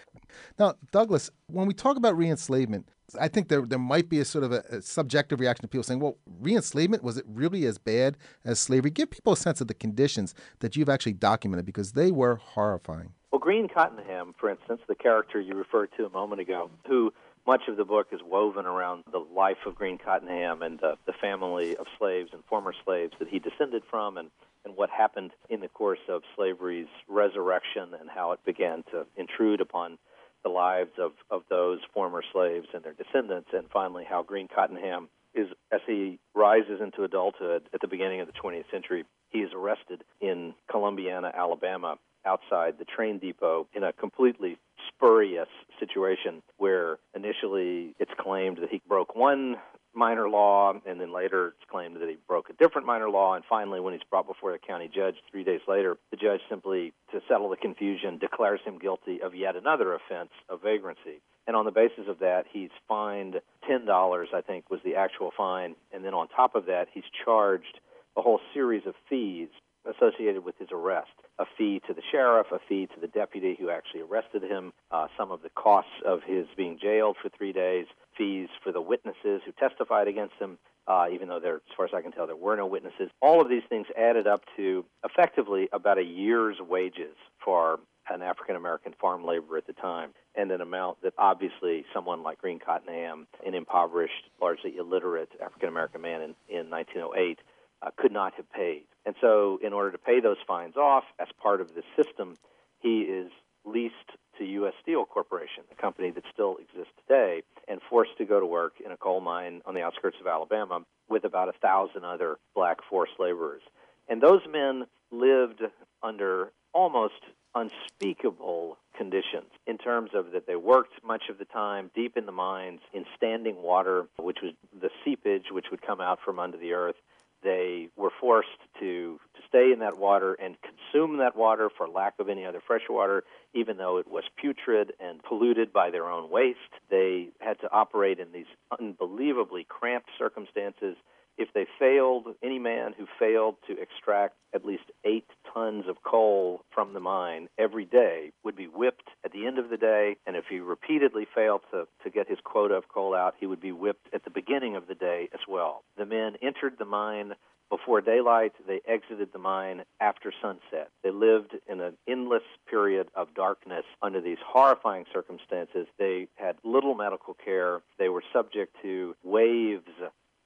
[0.58, 4.44] Now, Douglas, when we talk about reenslavement, I think there there might be a sort
[4.44, 8.16] of a, a subjective reaction to people saying, "Well, reenslavement was it really as bad
[8.44, 12.10] as slavery?" Give people a sense of the conditions that you've actually documented because they
[12.10, 13.12] were horrifying.
[13.30, 17.12] Well, Green Cottenham, for instance, the character you referred to a moment ago, who
[17.46, 21.76] much of the book is woven around the life of Green Cottenham and the family
[21.76, 24.30] of slaves and former slaves that he descended from and,
[24.66, 29.62] and what happened in the course of slavery's resurrection and how it began to intrude
[29.62, 29.96] upon
[30.42, 35.08] the lives of, of those former slaves and their descendants, and finally how Green Cottenham
[35.34, 39.50] is, as he rises into adulthood at the beginning of the 20th century, he is
[39.54, 45.48] arrested in Columbiana, Alabama, outside the train depot in a completely spurious
[45.78, 49.56] situation where initially it's claimed that he broke one
[49.98, 53.34] minor law, and then later it's claimed that he broke a different minor law.
[53.34, 56.92] And finally, when he's brought before the county judge three days later, the judge simply,
[57.12, 61.20] to settle the confusion, declares him guilty of yet another offense of vagrancy.
[61.46, 65.74] And on the basis of that, he's fined $10, I think was the actual fine.
[65.92, 67.80] And then on top of that, he's charged
[68.16, 69.48] a whole series of fees
[69.88, 73.70] associated with his arrest a fee to the sheriff, a fee to the deputy who
[73.70, 77.86] actually arrested him, uh, some of the costs of his being jailed for three days,
[78.16, 81.92] fees for the witnesses who testified against him, uh, even though there, as far as
[81.94, 83.10] I can tell, there were no witnesses.
[83.20, 87.78] All of these things added up to effectively about a year's wages for
[88.10, 92.40] an African American farm laborer at the time, and an amount that obviously someone like
[92.40, 97.38] Green Cottenham, an impoverished, largely illiterate African American man in, in 1908,
[97.82, 98.84] uh, could not have paid.
[99.06, 102.36] And so, in order to pay those fines off as part of the system,
[102.80, 103.30] he is
[103.64, 103.94] leased
[104.38, 104.74] to U.S.
[104.82, 108.92] Steel Corporation, a company that still exists today, and forced to go to work in
[108.92, 113.18] a coal mine on the outskirts of Alabama with about a thousand other black forced
[113.18, 113.62] laborers.
[114.08, 115.62] And those men lived
[116.02, 122.16] under almost unspeakable conditions in terms of that they worked much of the time deep
[122.16, 126.38] in the mines in standing water, which was the seepage which would come out from
[126.38, 126.96] under the earth
[127.42, 128.48] they were forced
[128.80, 132.62] to, to stay in that water and consume that water for lack of any other
[132.66, 133.24] fresh water,
[133.54, 136.58] even though it was putrid and polluted by their own waste.
[136.90, 138.46] They had to operate in these
[138.78, 140.96] unbelievably cramped circumstances
[141.38, 146.62] if they failed, any man who failed to extract at least eight tons of coal
[146.74, 150.16] from the mine every day would be whipped at the end of the day.
[150.26, 153.60] And if he repeatedly failed to, to get his quota of coal out, he would
[153.60, 155.84] be whipped at the beginning of the day as well.
[155.96, 157.34] The men entered the mine
[157.70, 158.52] before daylight.
[158.66, 160.90] They exited the mine after sunset.
[161.04, 165.86] They lived in an endless period of darkness under these horrifying circumstances.
[165.98, 167.80] They had little medical care.
[167.98, 169.86] They were subject to waves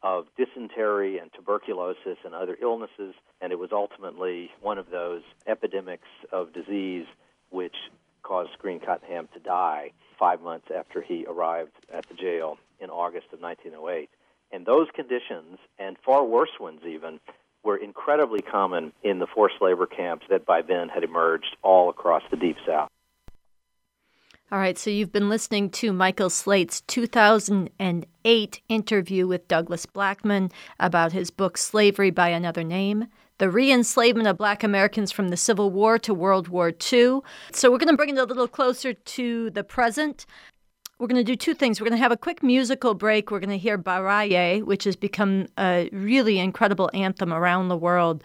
[0.03, 6.09] of dysentery and tuberculosis and other illnesses, and it was ultimately one of those epidemics
[6.33, 7.07] of disease
[7.51, 7.77] which
[8.23, 13.27] caused Green Cottenham to die five months after he arrived at the jail in August
[13.33, 14.09] of 1908.
[14.53, 17.21] And those conditions, and far worse ones even,
[17.63, 22.23] were incredibly common in the forced labor camps that by then had emerged all across
[22.31, 22.91] the Deep South.
[24.53, 31.13] All right, so you've been listening to Michael Slate's 2008 interview with Douglas Blackmon about
[31.13, 33.07] his book Slavery by Another Name
[33.39, 37.21] The Re Enslavement of Black Americans from the Civil War to World War II.
[37.53, 40.27] So we're going to bring it a little closer to the present.
[40.99, 41.81] We're going to do two things.
[41.81, 43.31] We're going to have a quick musical break.
[43.31, 48.23] We're going to hear Baraye, which has become a really incredible anthem around the world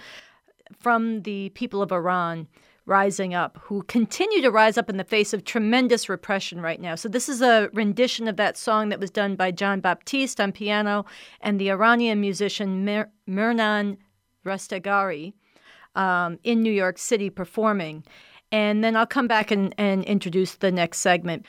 [0.77, 2.49] from the people of Iran
[2.87, 6.95] rising up, who continue to rise up in the face of tremendous repression right now.
[6.95, 10.51] So, this is a rendition of that song that was done by Jon Batiste on
[10.51, 11.05] piano
[11.41, 13.97] and the Iranian musician Mir- Mirnan
[14.45, 15.33] Rastagari
[15.95, 18.03] um, in New York City performing.
[18.51, 21.45] And then I'll come back and, and introduce the next segment.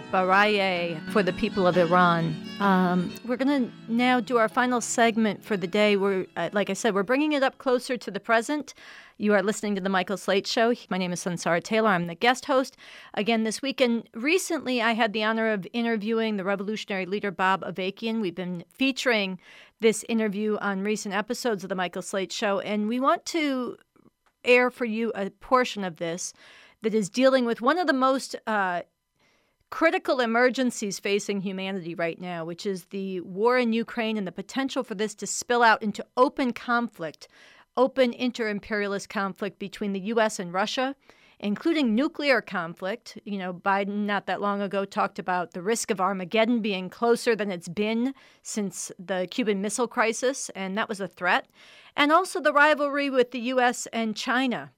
[0.00, 2.34] Baraye for the people of Iran.
[2.60, 5.96] Um, we're going to now do our final segment for the day.
[5.96, 8.72] We're, uh, like I said, we're bringing it up closer to the present.
[9.18, 10.72] You are listening to the Michael Slate Show.
[10.88, 11.90] My name is Sunsara Taylor.
[11.90, 12.76] I'm the guest host
[13.14, 13.80] again this week.
[13.80, 18.20] And recently, I had the honor of interviewing the revolutionary leader Bob Avakian.
[18.20, 19.38] We've been featuring
[19.80, 23.76] this interview on recent episodes of the Michael Slate Show, and we want to
[24.44, 26.32] air for you a portion of this
[26.82, 28.82] that is dealing with one of the most uh,
[29.72, 34.84] critical emergencies facing humanity right now, which is the war in Ukraine and the potential
[34.84, 37.26] for this to spill out into open conflict,
[37.74, 40.38] open inter imperialist conflict between the U.S.
[40.38, 40.94] and Russia,
[41.40, 43.16] including nuclear conflict.
[43.24, 47.34] You know, Biden not that long ago talked about the risk of Armageddon being closer
[47.34, 51.48] than it's been since the Cuban Missile Crisis, and that was a threat.
[51.96, 53.86] And also the rivalry with the U.S.
[53.90, 54.70] and China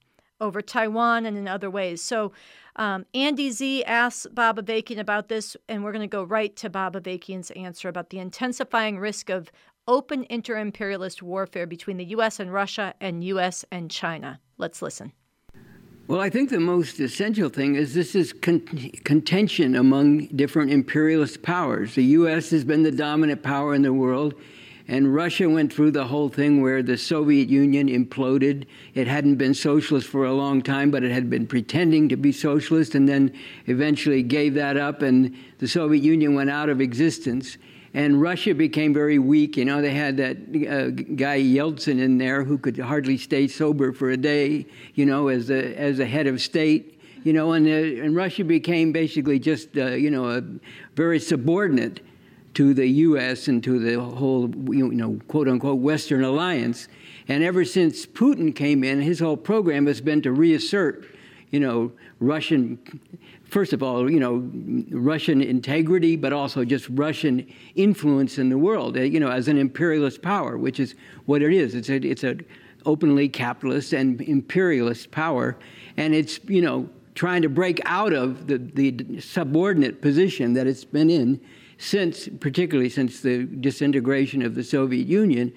[0.45, 2.03] over Taiwan and in other ways.
[2.03, 2.33] So,
[2.77, 6.69] um, Andy Zee asked Bob Avakian about this, and we're going to go right to
[6.69, 9.51] Bob Avakian's answer about the intensifying risk of
[9.87, 12.41] open inter imperialist warfare between the U.S.
[12.41, 13.65] and Russia and U.S.
[13.71, 14.41] and China.
[14.59, 15.13] Let's listen.
[16.07, 18.61] Well, I think the most essential thing is this is con-
[19.05, 21.95] contention among different imperialist powers.
[21.95, 22.51] The U.S.
[22.51, 24.35] has been the dominant power in the world.
[24.87, 28.67] And Russia went through the whole thing where the Soviet Union imploded.
[28.93, 32.33] It hadn't been socialist for a long time, but it had been pretending to be
[32.33, 33.33] socialist and then
[33.67, 37.57] eventually gave that up, and the Soviet Union went out of existence.
[37.95, 39.57] And Russia became very weak.
[39.57, 43.93] You know, they had that uh, guy Yeltsin in there who could hardly stay sober
[43.93, 46.91] for a day, you know, as a, as a head of state
[47.25, 50.43] you know, and, uh, and Russia became basically just, uh, you know, a
[50.95, 52.01] very subordinate
[52.55, 53.49] to the U.S.
[53.49, 56.89] and to the whole, you know, quote unquote, Western alliance.
[57.29, 61.07] And ever since Putin came in, his whole program has been to reassert,
[61.51, 62.79] you know, Russian,
[63.45, 64.49] first of all, you know,
[64.91, 70.23] Russian integrity, but also just Russian influence in the world, you know, as an imperialist
[70.23, 70.95] power, which is
[71.27, 71.75] what it is.
[71.75, 72.37] It's a, it's a
[72.87, 75.57] openly capitalist and imperialist power,
[75.97, 80.85] and it's, you know, trying to break out of the, the subordinate position that it's
[80.85, 81.41] been in
[81.85, 85.53] since, particularly since the disintegration of the Soviet Union.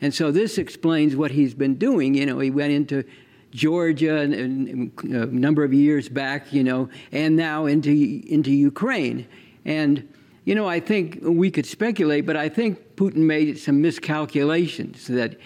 [0.00, 2.14] And so this explains what he's been doing.
[2.14, 3.04] You know, he went into
[3.52, 9.26] Georgia uh, a number of years back, you know, and now into into Ukraine.
[9.64, 10.12] And
[10.44, 15.06] you know, I think we could speculate, but I think Putin made some miscalculations.
[15.06, 15.36] That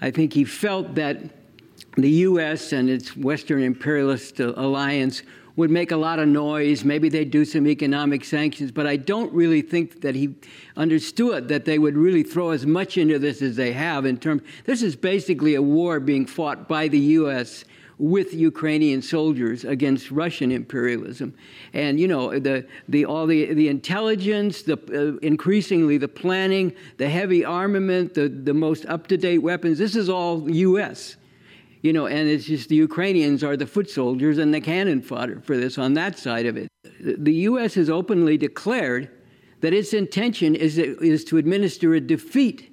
[0.00, 1.18] I think he felt that
[1.96, 2.72] the U.S.
[2.72, 5.22] and its Western imperialist alliance
[5.56, 6.84] would make a lot of noise.
[6.84, 10.34] Maybe they'd do some economic sanctions, but I don't really think that he
[10.76, 14.06] understood that they would really throw as much into this as they have.
[14.06, 17.64] In terms, this is basically a war being fought by the U.S.
[17.98, 21.34] with Ukrainian soldiers against Russian imperialism,
[21.74, 27.08] and you know the the all the the intelligence, the uh, increasingly the planning, the
[27.08, 29.78] heavy armament, the the most up to date weapons.
[29.78, 31.16] This is all U.S
[31.82, 35.40] you know, and it's just the Ukrainians are the foot soldiers and the cannon fodder
[35.40, 36.68] for this on that side of it.
[37.00, 37.74] The U.S.
[37.74, 39.10] has openly declared
[39.60, 42.72] that its intention is, is to administer a defeat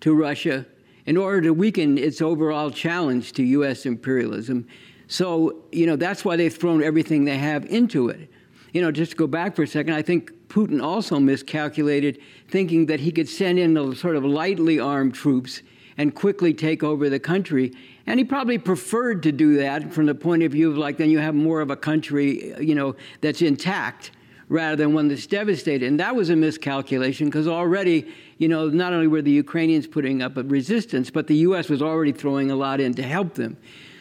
[0.00, 0.66] to Russia
[1.06, 3.86] in order to weaken its overall challenge to U.S.
[3.86, 4.66] imperialism.
[5.06, 8.30] So, you know, that's why they've thrown everything they have into it.
[8.72, 12.86] You know, just to go back for a second, I think Putin also miscalculated, thinking
[12.86, 15.62] that he could send in sort of lightly armed troops
[15.96, 17.72] and quickly take over the country.
[18.10, 21.10] And he probably preferred to do that from the point of view of like, then
[21.10, 24.10] you have more of a country, you know, that's intact
[24.48, 25.86] rather than one that's devastated.
[25.86, 30.22] And that was a miscalculation because already, you know, not only were the Ukrainians putting
[30.22, 31.68] up a resistance, but the U.S.
[31.68, 33.56] was already throwing a lot in to help them.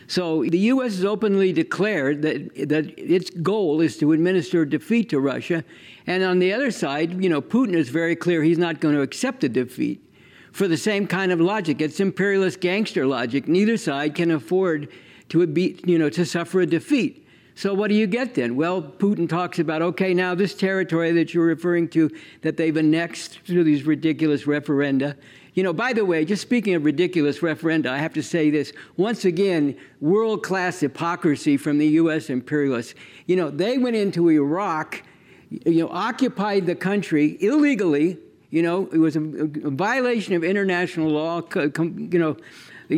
[0.08, 0.96] So the U.S.
[0.96, 5.64] has openly declared that, that its goal is to administer defeat to Russia.
[6.08, 9.02] And on the other side, you know, Putin is very clear he's not going to
[9.02, 10.04] accept a defeat
[10.60, 11.80] for the same kind of logic.
[11.80, 13.48] It's imperialist gangster logic.
[13.48, 14.90] Neither side can afford
[15.30, 17.26] to be, you know, to suffer a defeat.
[17.56, 18.58] So what do you get then?
[18.58, 23.40] Well, Putin talks about okay, now this territory that you're referring to that they've annexed
[23.46, 25.16] through these ridiculous referenda.
[25.54, 28.74] You know, by the way, just speaking of ridiculous referenda, I have to say this
[28.98, 32.30] once again: world-class hypocrisy from the U.S.
[32.30, 32.96] imperialists.
[33.28, 35.04] You know, they went into Iraq,
[35.50, 38.18] you know, occupied the country illegally
[38.50, 42.36] you know, it was a, a violation of international law, you know,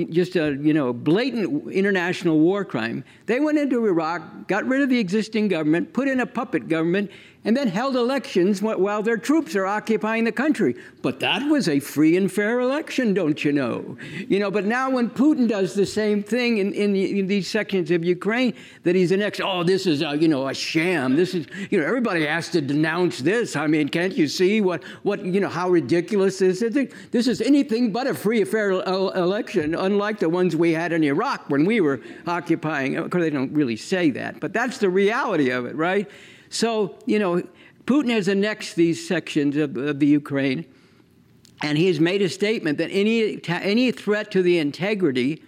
[0.10, 3.04] just a you know blatant international war crime.
[3.26, 7.12] They went into Iraq, got rid of the existing government, put in a puppet government,
[7.44, 10.76] and then held elections while their troops are occupying the country.
[11.02, 13.98] But that was a free and fair election, don't you know?
[14.28, 17.90] You know, but now when Putin does the same thing in, in, in these sections
[17.90, 21.16] of Ukraine, that he's annexed, oh, this is a, you know, a sham.
[21.16, 23.56] This is, you know, everybody has to denounce this.
[23.56, 26.90] I mean, can't you see what, what you know, how ridiculous this is?
[27.10, 31.04] This is anything but a free and fair election, unlike the ones we had in
[31.04, 32.98] Iraq when we were occupying.
[32.98, 36.10] Of course, they don't really say that, but that's the reality of it, right?
[36.52, 37.42] So, you know,
[37.86, 40.66] Putin has annexed these sections of, of the Ukraine,
[41.64, 45.42] and he has made a statement that any, any threat to the integrity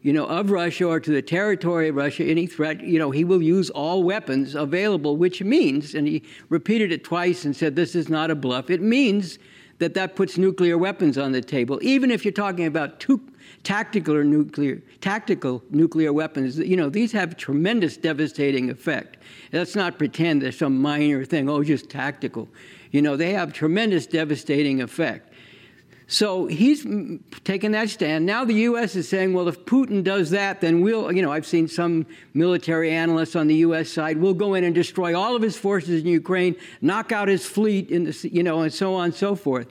[0.00, 3.24] you know, of Russia or to the territory of Russia, any threat, you know, he
[3.24, 7.94] will use all weapons available, which means, and he repeated it twice and said this
[7.94, 9.38] is not a bluff, it means
[9.78, 13.20] that that puts nuclear weapons on the table, even if you're talking about two
[13.68, 16.56] tactical or nuclear tactical nuclear weapons.
[16.58, 19.18] You know, these have tremendous devastating effect.
[19.52, 22.48] Let's not pretend they're some minor thing, oh, just tactical.
[22.92, 25.34] You know, they have tremendous devastating effect.
[26.06, 26.86] So he's
[27.44, 28.24] taken that stand.
[28.24, 28.96] Now the U.S.
[28.96, 32.90] is saying, well, if Putin does that, then we'll, you know, I've seen some military
[32.90, 33.90] analysts on the U.S.
[33.90, 37.44] side, we'll go in and destroy all of his forces in Ukraine, knock out his
[37.44, 39.66] fleet, in the, you know, and so on and so forth.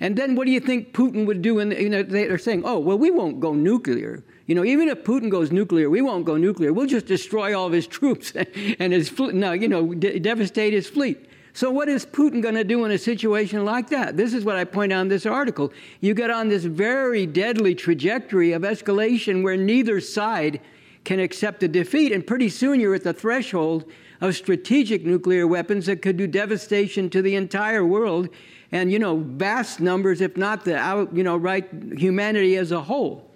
[0.00, 1.58] And then what do you think Putin would do?
[1.58, 4.22] And you know, they're saying, oh, well, we won't go nuclear.
[4.46, 6.72] You know, even if Putin goes nuclear, we won't go nuclear.
[6.72, 8.32] We'll just destroy all of his troops
[8.78, 9.34] and his fleet.
[9.34, 11.28] No, you know, de- devastate his fleet.
[11.52, 14.16] So, what is Putin going to do in a situation like that?
[14.16, 15.72] This is what I point out in this article.
[16.00, 20.60] You get on this very deadly trajectory of escalation where neither side
[21.04, 23.90] can accept a defeat, and pretty soon you're at the threshold
[24.20, 28.28] of strategic nuclear weapons that could do devastation to the entire world
[28.72, 33.30] and you know vast numbers if not the you know right humanity as a whole.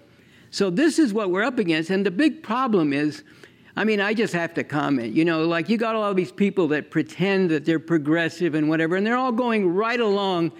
[0.51, 1.89] So this is what we're up against.
[1.89, 3.23] And the big problem is
[3.75, 6.67] i mean i just have to comment you know like you got all these people
[6.67, 10.51] that pretend that they're progressive and whatever and they're all going right along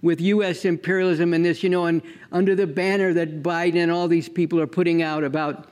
[0.00, 2.02] with us imperialism and this you know and
[2.32, 5.68] under the banner that biden and all these people are putting out about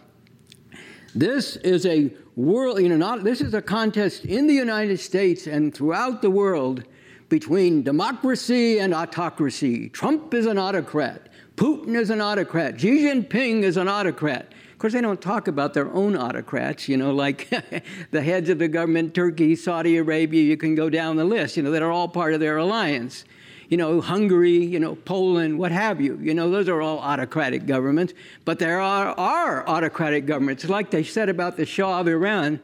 [1.15, 5.47] this is a world you know not this is a contest in the united states
[5.47, 6.85] and throughout the world
[7.31, 9.89] between democracy and autocracy.
[9.89, 11.29] Trump is an autocrat.
[11.57, 12.79] Putin is an autocrat.
[12.79, 14.53] Xi Jinping is an autocrat.
[14.73, 17.49] Of course, they don't talk about their own autocrats, you know, like
[18.11, 21.63] the heads of the government, Turkey, Saudi Arabia, you can go down the list, you
[21.63, 23.25] know, that are all part of their alliance.
[23.69, 26.19] You know, Hungary, you know, Poland, what have you.
[26.21, 28.15] You know, those are all autocratic governments.
[28.45, 32.59] But there are, are autocratic governments, like they said about the Shah of Iran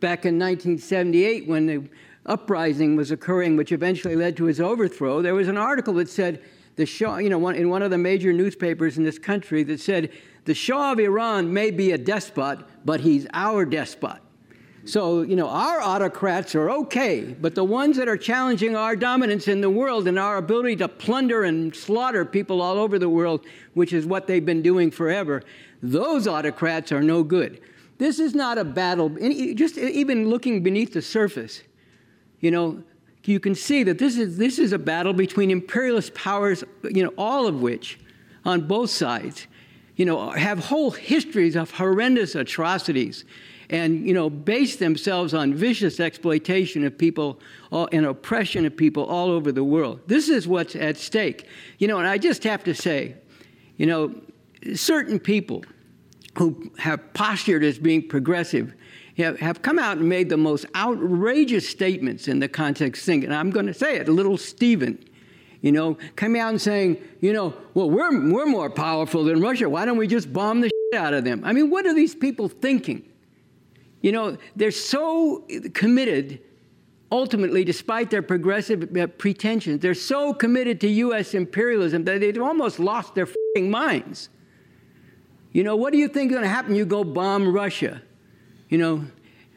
[0.00, 1.88] back in 1978 when the
[2.30, 6.40] uprising was occurring, which eventually led to his overthrow, there was an article that said
[6.76, 10.10] the Shah, you know, in one of the major newspapers in this country that said
[10.44, 14.18] the Shah of Iran may be a despot, but he's our despot.
[14.86, 19.46] So, you know, our autocrats are okay, but the ones that are challenging our dominance
[19.46, 23.44] in the world and our ability to plunder and slaughter people all over the world,
[23.74, 25.42] which is what they've been doing forever,
[25.82, 27.60] those autocrats are no good.
[27.98, 29.10] This is not a battle,
[29.54, 31.62] just even looking beneath the surface
[32.40, 32.82] you know,
[33.24, 37.12] you can see that this is, this is a battle between imperialist powers, you know,
[37.18, 37.98] all of which,
[38.44, 39.46] on both sides,
[39.96, 43.24] you know, have whole histories of horrendous atrocities
[43.68, 47.38] and, you know, base themselves on vicious exploitation of people
[47.92, 50.00] and oppression of people all over the world.
[50.06, 51.46] This is what's at stake.
[51.78, 53.14] You know, and I just have to say,
[53.76, 54.14] you know,
[54.74, 55.64] certain people
[56.38, 58.74] who have postured as being progressive
[59.16, 63.24] have come out and made the most outrageous statements in the context thing.
[63.24, 65.04] And I'm going to say it, little Steven,
[65.60, 69.68] you know, coming out and saying, you know, well, we're, we're more powerful than Russia.
[69.68, 71.42] Why don't we just bomb the shit out of them?
[71.44, 73.04] I mean, what are these people thinking?
[74.00, 75.44] You know, they're so
[75.74, 76.40] committed,
[77.12, 81.34] ultimately, despite their progressive uh, pretensions, they're so committed to U.S.
[81.34, 84.30] imperialism that they've almost lost their minds.
[85.52, 86.74] You know, what do you think is going to happen?
[86.74, 88.00] You go bomb Russia.
[88.70, 89.04] You know,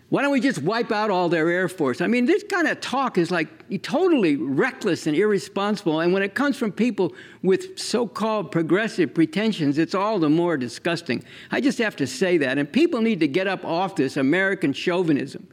[0.09, 2.01] why don't we just wipe out all their Air Force?
[2.01, 6.01] I mean, this kind of talk is like totally reckless and irresponsible.
[6.01, 10.57] And when it comes from people with so called progressive pretensions, it's all the more
[10.57, 11.23] disgusting.
[11.51, 12.57] I just have to say that.
[12.57, 15.47] And people need to get up off this American chauvinism.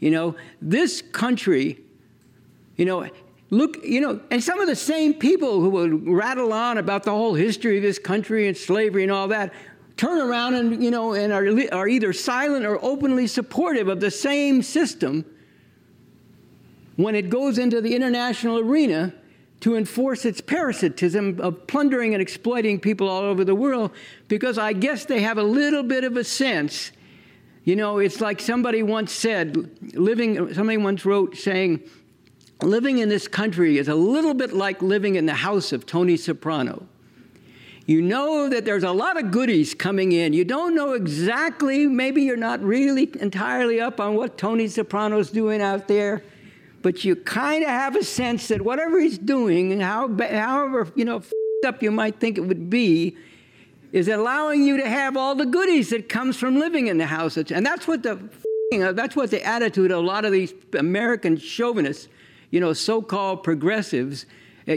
[0.00, 1.78] You know, this country,
[2.76, 3.08] you know,
[3.50, 7.12] look, you know, and some of the same people who will rattle on about the
[7.12, 9.52] whole history of this country and slavery and all that
[10.02, 14.10] turn around and, you know, and are, are either silent or openly supportive of the
[14.10, 15.24] same system
[16.96, 19.14] when it goes into the international arena
[19.60, 23.92] to enforce its parasitism of plundering and exploiting people all over the world
[24.26, 26.90] because I guess they have a little bit of a sense.
[27.62, 31.80] You know, it's like somebody once said, living, somebody once wrote saying,
[32.60, 36.16] living in this country is a little bit like living in the house of Tony
[36.16, 36.88] Soprano.
[37.86, 40.32] You know that there's a lot of goodies coming in.
[40.32, 45.60] You don't know exactly, maybe you're not really entirely up on what Tony Soprano's doing
[45.60, 46.22] out there,
[46.80, 51.22] but you kind of have a sense that whatever he's doing, how, however you know,
[51.66, 53.16] up you might think it would be,
[53.92, 57.36] is allowing you to have all the goodies that comes from living in the house.
[57.36, 58.18] And that's what the
[58.72, 62.08] that's what the attitude of a lot of these American chauvinists,
[62.50, 64.28] you know, so-called progressives, uh,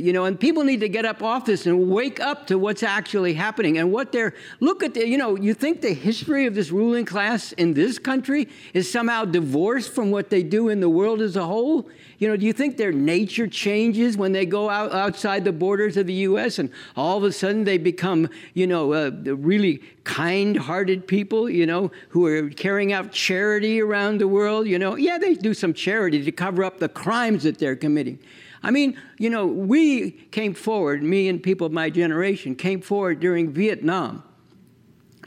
[0.02, 2.84] you know, and people need to get up off this and wake up to what's
[2.84, 4.34] actually happening and what they're.
[4.60, 8.00] Look at the, you know, you think the history of this ruling class in this
[8.00, 11.90] country is somehow divorced from what they do in the world as a whole?
[12.18, 15.98] You know, do you think their nature changes when they go out outside the borders
[15.98, 16.60] of the U.S.
[16.60, 21.92] and all of a sudden they become, you know, uh, really kind-hearted people, you know,
[22.10, 24.68] who are carrying out charity around the world?
[24.68, 28.20] You know, yeah, they do some charity to cover up the crimes that they're committing.
[28.66, 33.20] I mean, you know, we came forward, me and people of my generation came forward
[33.20, 34.24] during Vietnam.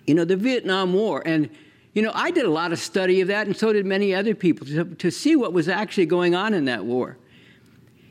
[0.09, 1.22] You know, the Vietnam War.
[1.24, 1.49] And,
[1.93, 4.34] you know, I did a lot of study of that, and so did many other
[4.34, 7.16] people, to, to see what was actually going on in that war.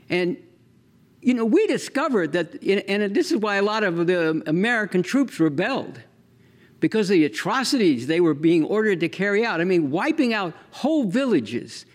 [0.10, 0.38] And,
[1.22, 5.42] you know, we discovered that, and this is why a lot of the American troops
[5.42, 6.00] rebelled
[6.80, 9.60] because of the atrocities they were being ordered to carry out.
[9.60, 11.86] I mean, wiping out whole villages,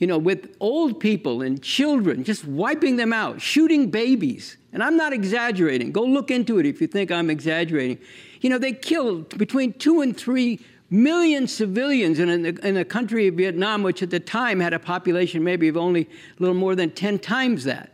[0.00, 4.56] you know, with old people and children, just wiping them out, shooting babies.
[4.72, 5.92] And I'm not exaggerating.
[5.92, 7.98] Go look into it if you think I'm exaggerating.
[8.40, 13.28] You know, they killed between two and three million civilians in a, in a country
[13.28, 16.74] of Vietnam, which at the time had a population maybe of only a little more
[16.74, 17.92] than 10 times that.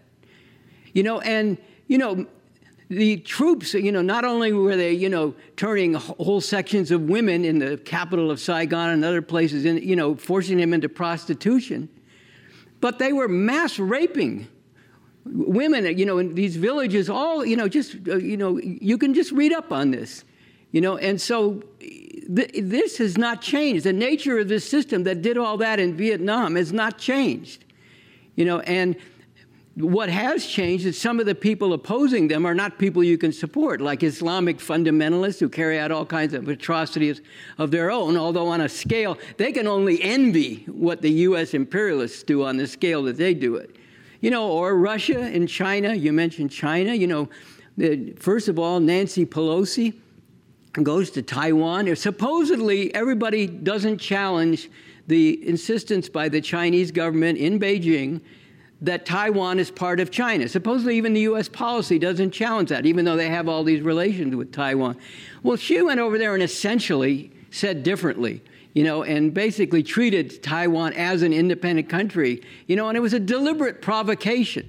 [0.92, 2.24] You know, and, you know,
[2.88, 7.44] the troops, you know, not only were they, you know, turning whole sections of women
[7.44, 11.88] in the capital of Saigon and other places, in, you know, forcing them into prostitution,
[12.86, 14.46] but they were mass raping
[15.24, 19.12] women, you know, in these villages, all, you know, just, uh, you know, you can
[19.12, 20.24] just read up on this,
[20.70, 23.82] you know, and so th- this has not changed.
[23.82, 27.64] The nature of this system that did all that in Vietnam has not changed,
[28.36, 28.94] you know, and
[29.76, 33.30] what has changed is some of the people opposing them are not people you can
[33.30, 37.20] support, like Islamic fundamentalists who carry out all kinds of atrocities
[37.58, 41.52] of their own, although on a scale, they can only envy what the U.S.
[41.52, 43.76] imperialists do on the scale that they do it.
[44.22, 47.28] You know, or Russia and China, you mentioned China, you know,
[48.18, 49.92] first of all, Nancy Pelosi
[50.72, 51.94] goes to Taiwan.
[51.96, 54.70] Supposedly, everybody doesn't challenge
[55.06, 58.22] the insistence by the Chinese government in Beijing
[58.82, 60.48] that Taiwan is part of China.
[60.48, 61.48] Supposedly, even the U.S.
[61.48, 64.96] policy doesn't challenge that, even though they have all these relations with Taiwan.
[65.42, 68.42] Well, she went over there and essentially said differently,
[68.74, 73.14] you know, and basically treated Taiwan as an independent country, you know, and it was
[73.14, 74.68] a deliberate provocation.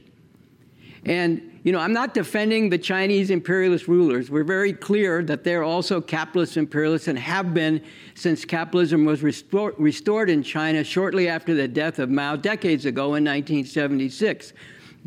[1.07, 4.29] And you know, I'm not defending the Chinese imperialist rulers.
[4.29, 7.81] We're very clear that they're also capitalist imperialists and have been
[8.15, 13.15] since capitalism was restor- restored in China shortly after the death of Mao decades ago
[13.15, 14.53] in 1976.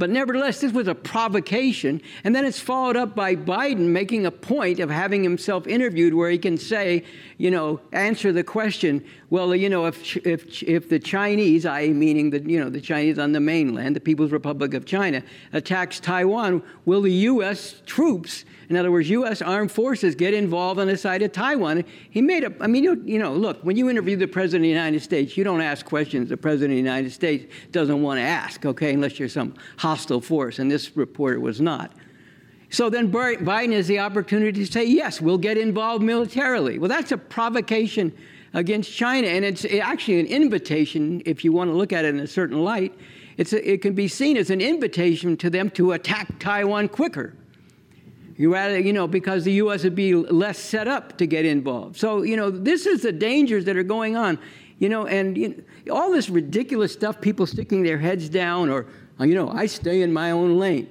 [0.01, 2.01] But nevertheless, this was a provocation.
[2.24, 6.30] And then it's followed up by Biden making a point of having himself interviewed where
[6.30, 7.05] he can say,
[7.36, 12.30] you know, answer the question, well, you know, if, if, if the Chinese, i.e., meaning
[12.30, 15.22] the, you know, the Chinese on the mainland, the People's Republic of China,
[15.53, 17.82] attacks Taiwan, will the U.S.
[17.84, 19.42] troops in other words, U.S.
[19.42, 21.84] armed forces get involved on the side of Taiwan.
[22.08, 24.66] He made a, I mean, you, you know, look, when you interview the President of
[24.66, 28.18] the United States, you don't ask questions the President of the United States doesn't want
[28.18, 31.92] to ask, okay, unless you're some hostile force, and this reporter was not.
[32.70, 36.78] So then Biden has the opportunity to say, yes, we'll get involved militarily.
[36.78, 38.16] Well, that's a provocation
[38.54, 42.20] against China, and it's actually an invitation, if you want to look at it in
[42.20, 42.96] a certain light,
[43.36, 47.34] a, it can be seen as an invitation to them to attack Taiwan quicker.
[48.41, 49.84] You rather, you know, because the U.S.
[49.84, 51.99] would be less set up to get involved.
[51.99, 54.38] So, you know, this is the dangers that are going on,
[54.78, 58.86] you know, and you know, all this ridiculous stuff, people sticking their heads down, or,
[59.18, 60.88] you know, I stay in my own lane.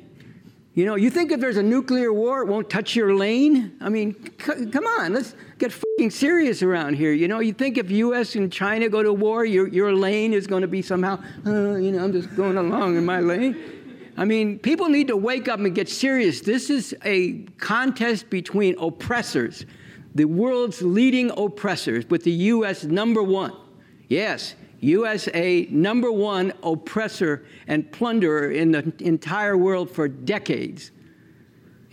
[0.75, 3.75] You know, you think if there's a nuclear war, it won't touch your lane?
[3.81, 7.13] I mean, c- come on, let's get fucking serious around here.
[7.13, 8.35] You know, you think if U.S.
[8.35, 11.93] and China go to war, your, your lane is going to be somehow, uh, you
[11.93, 13.78] know, I'm just going along in my lane.
[14.19, 16.41] I mean, people need to wake up and get serious.
[16.41, 19.65] This is a contest between oppressors,
[20.13, 22.83] the world's leading oppressors, with the U.S.
[22.83, 23.53] number one.
[24.09, 30.91] Yes, USA number one oppressor and plunderer in the entire world for decades.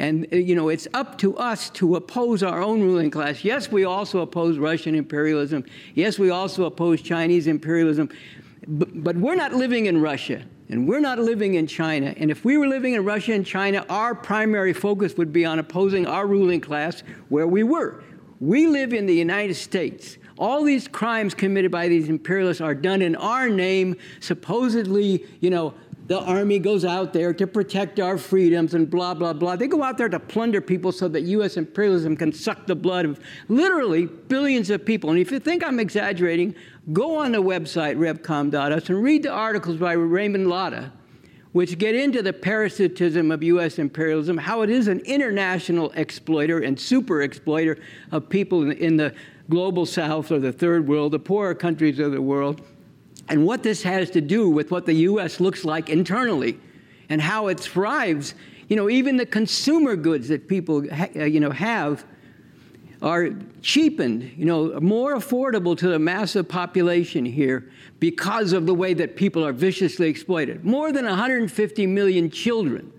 [0.00, 3.44] And, uh, you know, it's up to us to oppose our own ruling class.
[3.44, 5.64] Yes, we also oppose Russian imperialism.
[5.94, 8.08] Yes, we also oppose Chinese imperialism.
[8.66, 10.42] But, but we're not living in Russia.
[10.68, 12.12] And we're not living in China.
[12.16, 15.58] And if we were living in Russia and China, our primary focus would be on
[15.58, 18.02] opposing our ruling class where we were.
[18.40, 20.18] We live in the United States.
[20.38, 25.72] All these crimes committed by these imperialists are done in our name, supposedly, you know,
[26.08, 29.56] the army goes out there to protect our freedoms and blah, blah, blah.
[29.56, 31.56] They go out there to plunder people so that U.S.
[31.56, 35.10] imperialism can suck the blood of literally billions of people.
[35.10, 36.54] And if you think I'm exaggerating,
[36.92, 40.92] go on the website, revcom.us, and read the articles by Raymond Lotta,
[41.52, 43.78] which get into the parasitism of U.S.
[43.78, 47.78] imperialism, how it is an international exploiter and super exploiter
[48.12, 49.14] of people in the
[49.48, 52.62] global south or the third world, the poorer countries of the world
[53.28, 55.40] and what this has to do with what the U.S.
[55.40, 56.58] looks like internally
[57.08, 58.34] and how it thrives.
[58.68, 60.84] You know, even the consumer goods that people,
[61.14, 62.04] you know, have
[63.06, 63.30] are
[63.62, 69.14] cheapened, you know, more affordable to the massive population here because of the way that
[69.14, 70.64] people are viciously exploited.
[70.64, 72.92] More than 150 million children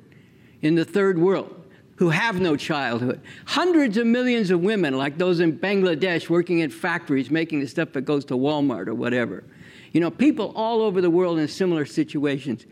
[0.62, 1.54] in the third world
[1.98, 3.20] who have no childhood.
[3.48, 7.92] Hundreds of millions of women, like those in Bangladesh working in factories making the stuff
[7.92, 9.44] that goes to Walmart or whatever.
[9.92, 12.66] You know, people all over the world in similar situations.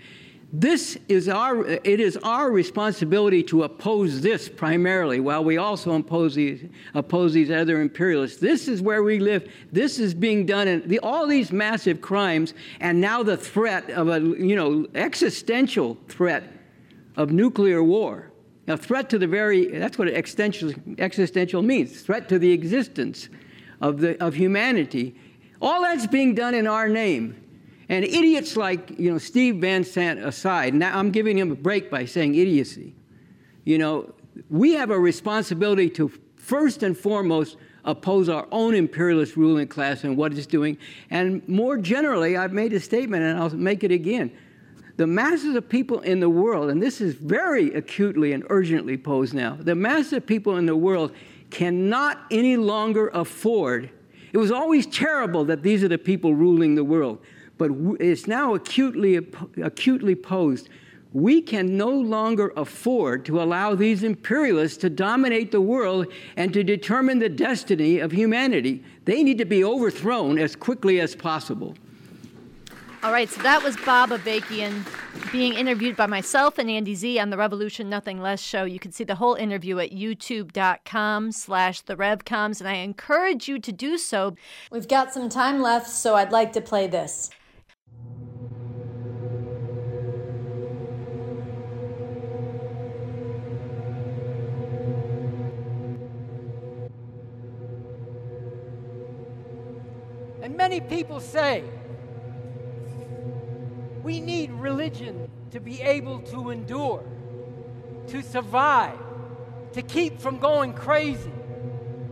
[0.58, 6.36] This is our, it is our responsibility to oppose this primarily, while we also oppose
[6.36, 8.39] these, oppose these other imperialists.
[8.39, 9.51] This is where we live.
[9.74, 14.08] This is being done, and the, all these massive crimes, and now the threat of
[14.08, 16.49] a, you know, existential threat
[17.18, 18.32] of nuclear war.
[18.68, 23.28] A threat to the very, that's what existential, existential means, threat to the existence
[23.82, 25.16] of, the, of humanity
[25.62, 27.45] all that's being done in our name.
[27.90, 31.92] And idiots like, you know, Steve Van Zandt aside, now I'm giving him a break
[31.92, 32.96] by saying idiocy.
[33.64, 34.14] You know,
[34.50, 40.18] we have a responsibility to first and foremost oppose our own imperialist ruling class and
[40.18, 40.78] what it's doing.
[41.12, 44.32] And more generally, I've made a statement and I'll make it again.
[44.98, 49.34] The masses of people in the world, and this is very acutely and urgently posed
[49.34, 51.12] now, the masses of people in the world
[51.52, 53.92] cannot any longer afford
[54.36, 57.20] it was always terrible that these are the people ruling the world,
[57.58, 59.18] but it's now acutely,
[59.62, 60.70] acutely posed.
[61.14, 66.64] We can no longer afford to allow these imperialists to dominate the world and to
[66.64, 68.84] determine the destiny of humanity.
[69.06, 71.76] They need to be overthrown as quickly as possible.
[73.06, 74.84] All right, so that was Bob Avakian
[75.32, 78.64] being interviewed by myself and Andy Zee on the Revolution Nothing Less show.
[78.64, 83.60] You can see the whole interview at youtube.com slash the RevComs, and I encourage you
[83.60, 84.36] to do so.
[84.72, 87.30] We've got some time left, so I'd like to play this.
[100.68, 101.63] Many people say,
[104.01, 107.03] we need religion to be able to endure,
[108.07, 108.97] to survive,
[109.74, 111.32] to keep from going crazy,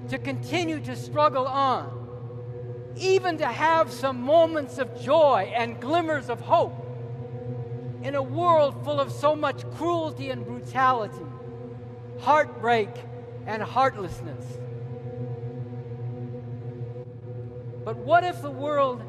[0.08, 6.40] to continue to struggle on, even to have some moments of joy and glimmers of
[6.40, 6.76] hope
[8.04, 11.26] in a world full of so much cruelty and brutality,
[12.20, 12.92] heartbreak
[13.48, 14.46] and heartlessness.
[17.84, 19.02] But what if the world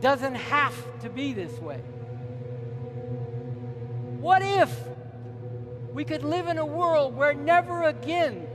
[0.00, 1.78] doesn't have to be this way?
[4.18, 4.76] What if
[5.92, 8.46] we could live in a world where never again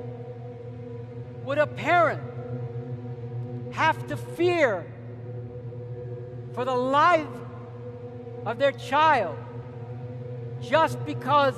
[1.46, 2.22] would a parent
[3.72, 4.86] have to fear
[6.54, 7.28] for the life
[8.46, 9.38] of their child
[10.62, 11.56] just because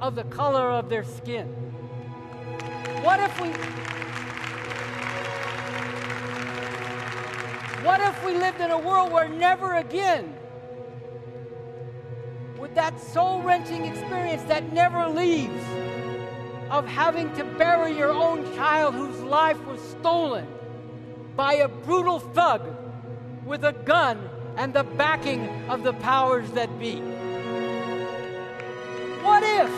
[0.00, 1.48] of the color of their skin?
[3.02, 3.48] What if we
[7.86, 10.34] What if we lived in a world where never again
[12.58, 15.62] with that soul wrenching experience that never leaves
[16.68, 20.48] of having to bury your own child whose life was stolen
[21.36, 22.62] by a brutal thug
[23.44, 26.96] with a gun and the backing of the powers that be.
[29.22, 29.70] What if?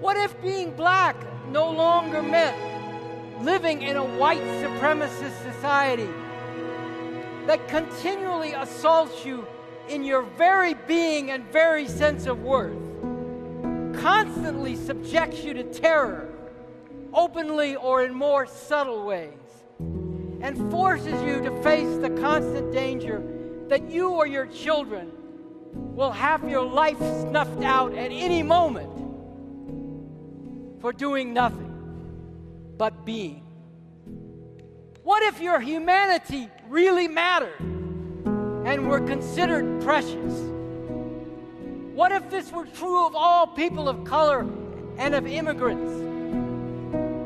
[0.00, 1.14] What if being black
[1.52, 2.67] no longer meant
[3.40, 6.08] living in a white supremacist society
[7.46, 9.46] that continually assaults you
[9.88, 12.76] in your very being and very sense of worth,
[14.00, 16.28] constantly subjects you to terror,
[17.14, 19.32] openly or in more subtle ways,
[19.78, 23.22] and forces you to face the constant danger
[23.68, 25.10] that you or your children
[25.72, 28.90] will have your life snuffed out at any moment
[30.80, 31.67] for doing nothing
[32.78, 33.42] but being.
[35.02, 40.34] What if your humanity really mattered and were considered precious?
[41.94, 44.46] What if this were true of all people of color
[44.96, 45.92] and of immigrants?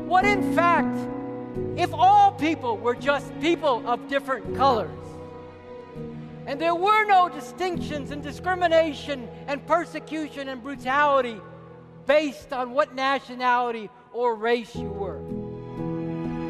[0.09, 0.97] What, in fact,
[1.77, 4.89] if all people were just people of different colors?
[6.47, 11.39] And there were no distinctions and discrimination and persecution and brutality
[12.05, 15.42] based on what nationality or race you were?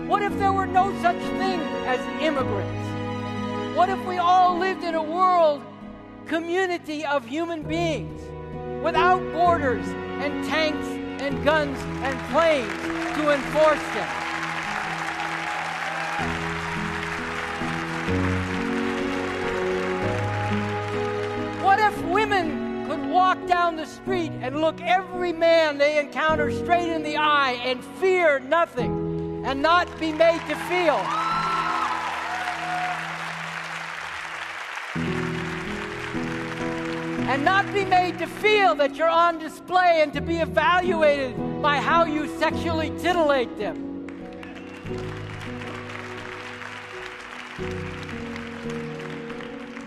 [0.07, 3.75] What if there were no such thing as immigrants?
[3.75, 5.63] What if we all lived in a world
[6.27, 8.21] community of human beings
[8.83, 10.85] without borders and tanks
[11.21, 12.69] and guns and planes
[13.15, 14.09] to enforce them?
[21.63, 26.91] What if women could walk down the street and look every man they encounter straight
[26.91, 29.02] in the eye and fear nothing
[29.43, 30.99] and not be made to feel?
[37.33, 41.77] and not be made to feel that you're on display and to be evaluated by
[41.77, 43.77] how you sexually titillate them.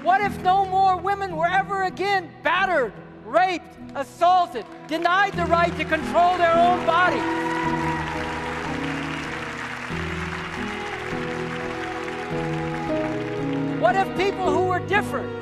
[0.02, 2.92] What if no more women were ever again battered,
[3.24, 7.75] raped, assaulted, denied the right to control their own bodies?
[13.86, 15.32] What if people who were different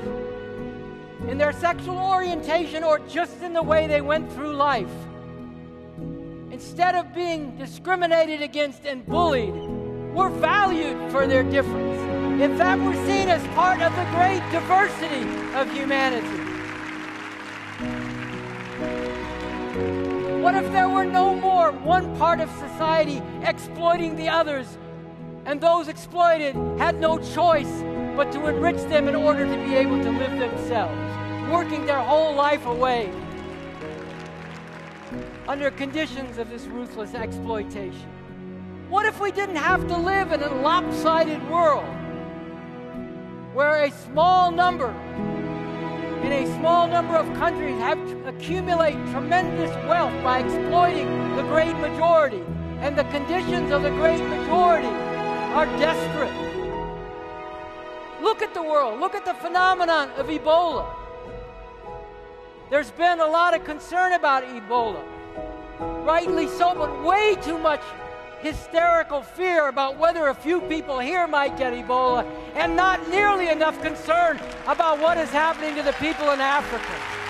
[1.31, 4.95] in their sexual orientation or just in the way they went through life,
[6.51, 9.55] instead of being discriminated against and bullied,
[10.13, 11.99] were valued for their difference?
[12.43, 15.23] if that were seen as part of the great diversity
[15.55, 16.29] of humanity?
[20.43, 24.77] What if there were no more one part of society exploiting the others,
[25.47, 27.83] and those exploited had no choice
[28.17, 32.35] but to enrich them in order to be able to live themselves, working their whole
[32.35, 33.11] life away
[35.49, 38.11] under conditions of this ruthless exploitation?
[38.89, 41.87] What if we didn't have to live in a lopsided world?
[43.55, 44.91] where a small number
[46.25, 51.07] in a small number of countries have accumulate tremendous wealth by exploiting
[51.37, 52.43] the great majority
[52.81, 54.89] and the conditions of the great majority
[55.55, 56.44] are desperate
[58.35, 58.99] look at the world.
[58.99, 60.93] Look at the phenomenon of ebola.
[62.69, 65.05] There's been a lot of concern about ebola.
[66.05, 67.81] Rightly so but way too much
[68.41, 73.81] hysterical fear about whether a few people here might get Ebola and not nearly enough
[73.81, 77.24] concern about what is happening to the people in Africa.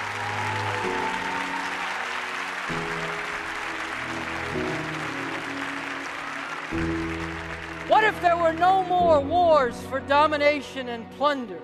[7.95, 11.61] What if there were no more wars for domination and plunder?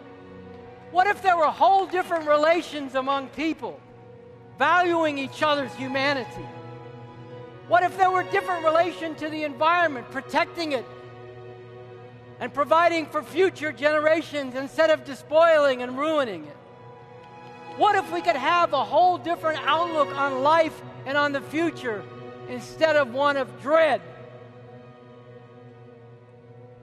[0.93, 3.81] What if there were whole different relations among people,
[4.57, 6.47] valuing each other's humanity?
[7.67, 10.87] What if there were different relation to the environment, protecting it
[12.39, 16.57] and providing for future generations instead of despoiling and ruining it?
[17.77, 22.05] What if we could have a whole different outlook on life and on the future
[22.49, 24.01] instead of one of dread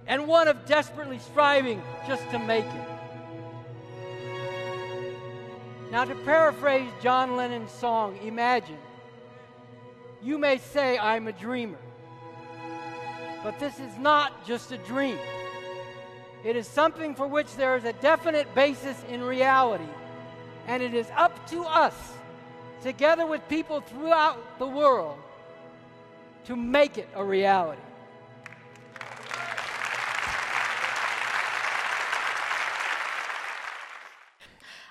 [0.08, 2.88] and one of desperately striving just to make it?
[5.92, 8.78] Now, to paraphrase John Lennon's song, Imagine,
[10.22, 11.78] you may say, I'm a dreamer.
[13.44, 15.18] But this is not just a dream.
[16.44, 19.88] It is something for which there is a definite basis in reality.
[20.68, 21.96] And it is up to us,
[22.84, 25.18] together with people throughout the world,
[26.46, 27.82] to make it a reality.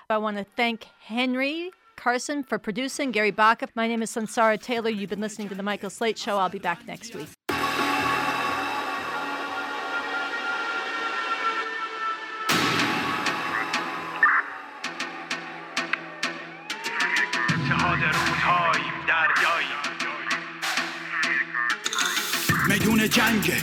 [0.09, 3.67] I want to thank Henry Carson for producing, Gary Baca.
[3.75, 4.89] My name is Sunsara Taylor.
[4.89, 6.37] You've been listening to The Michael Slate Show.
[6.37, 7.27] I'll be back next week.
[22.69, 23.57] میدون جنگه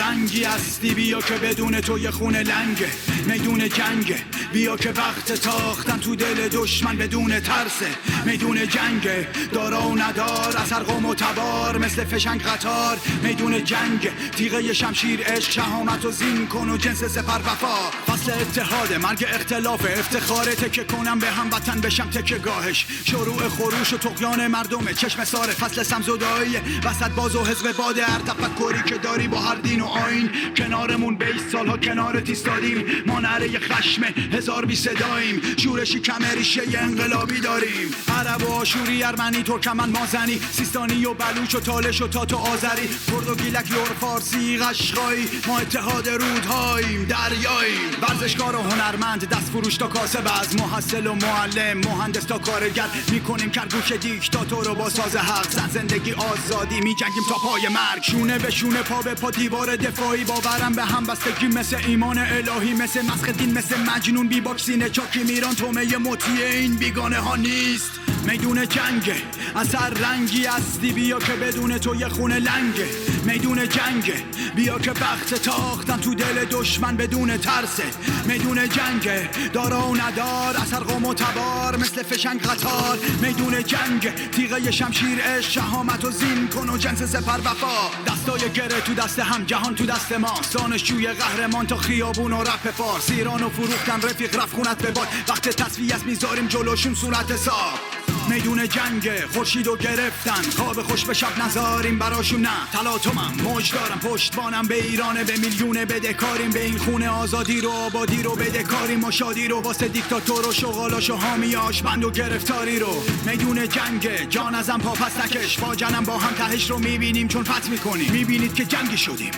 [0.00, 2.90] رنگی هستی بیا که بدون تو یه خونه لنگه
[3.26, 7.86] میدون جنگه بیا که وقت تاختن تو دل دشمن بدون ترسه.
[8.24, 9.08] میدون جنگ
[9.52, 12.98] دارا و ندار از هر قوم و تبار مثل فشنگ قطار.
[13.22, 17.90] میدون جنگ تیغه شمشیر عشق شهامت و زین کن و جنس سپر وفا.
[18.06, 22.86] فصل اتحاد مرگ اختلاف افتخار تکه کنم به هم وطن بشم تکه گاهش.
[23.04, 28.18] شروع خروش و تقیان مردمه چشم ساره فصل سمزدایی وسط باز و حزب باد هر
[28.18, 30.30] تفکری که داری با هر دین و آین.
[30.56, 32.84] کنارمون بیست سالها کنار تیستادیم.
[33.06, 34.02] ما نره خشم
[34.36, 35.42] هزار بی صداییم.
[35.56, 37.88] شورشی کمریشه انقلابی داریم.
[38.18, 40.40] عرب و آشوری ارمنی ترکمن مازنی.
[40.52, 42.88] سیستانی و بلوچ و تالش و تات و آذری.
[43.10, 45.28] کرد و گیلک یور فارسی قشقایی.
[45.46, 47.90] ما اتحاد رودهاییم دریاییم.
[48.02, 51.78] ورزشکار و هنرمند دست فروش تا کاسب از محصل و معلم.
[51.78, 52.86] مهندس تا کارگر.
[53.12, 55.50] می‌کنیم کرگوش دیکتاتور رو با ساز حق.
[55.50, 58.02] زن زندگی آزادی میجنگیم تا پای مرگ.
[58.02, 60.24] شونه به شونه پا به پا دیوار دفاعی.
[60.24, 65.24] باورم به هم بستگی مثل ایمان الهی مثل مسخ دین مثل مجنون بی باکسینه چاکی
[65.24, 68.05] میران تومه مطیع این بیگانه ها نیست.
[68.26, 69.16] میدون جنگه
[69.56, 72.88] اثر رنگی هستی بیا که بدون تو یه خونه لنگه
[73.24, 74.24] میدون جنگه
[74.56, 77.84] بیا که بخت تاختن تو دل دشمن بدون ترسه
[78.24, 80.56] میدون جنگه دارا و ندار.
[80.56, 82.98] اثر قوم و تبار مثل فشنگ قطار.
[83.22, 84.30] میدون جنگ.
[84.30, 87.90] تیغه شمشیر عشق شهامت و زین کن و جنس سپر وفا.
[88.06, 90.40] دستای گره تو دست هم جهان تو دست ما.
[90.52, 93.10] دانشجوی قهرمان تا خیابون و رپ فارس.
[93.10, 95.08] ایران و فروختن رفیق رفت خونت به باد.
[95.28, 97.95] وقت تصویه است می‌ذاریم جلوشون صورت حساب.
[98.28, 100.42] میدون جنگ خورشید و گرفتن.
[100.56, 102.40] خواب خوش به شب نذاریم براشون.
[102.40, 103.32] نه تلاطمم.
[103.42, 103.98] موج دارم.
[103.98, 109.10] پشتبانم به ایرانه به میلیون بدهکاریم به این خونه آزادی رو آبادی رو بدهکاریم و
[109.10, 111.82] شادی رو واسه دیکتاتور و شغالاش و حامیاش.
[111.82, 113.02] بند و گرفتاری رو.
[113.26, 115.58] میدون جنگ جان ازم پا پس نکش.
[115.58, 117.28] فاجنم با هم تهش رو می‌بینیم.
[117.28, 118.12] چون فت می‌کنیم.
[118.12, 119.30] می‌بینید که جنگی شدیم.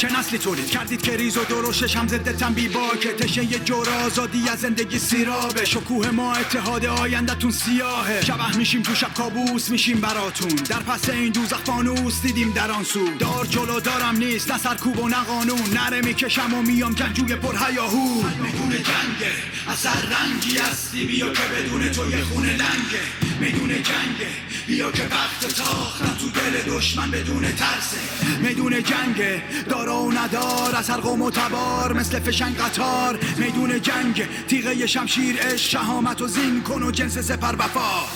[0.00, 2.70] چه نسلی تولید کردید که ریز و درشش هم ضد تنبی
[3.00, 5.64] که تشه یه جور آزادی از زندگی سیرابه.
[5.64, 8.20] شکوه ما اتحاد آیندهتون سیاهه.
[8.24, 10.48] شبه میشیم تو شب کابوس میشیم براتون.
[10.48, 13.10] در پس این دوزخ فانوس دیدیم در آن سو.
[13.18, 15.70] دار جلو دارم نیست نه سرکوب و نه قانون.
[15.72, 19.32] نره می‌کشم و میام جنگجوی پر هیاهو میدون جنگه
[19.68, 21.04] اثر رنگی هستی.
[21.04, 24.30] بیا که بدون تو یه خونه لنگه میدون جنگه
[24.66, 27.96] بیا که وقت تاختم تو دل دشمن بدون ترسه
[28.42, 33.18] میدون جنگه دارا و ندار از هر قوم و تبار مثل فشنگ قطار.
[33.38, 38.06] میدون جنگ تیغه شمشیر عشق شهامت و زین کن و جنس سپر وفا.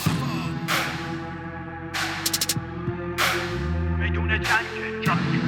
[3.99, 5.44] میدون جنگ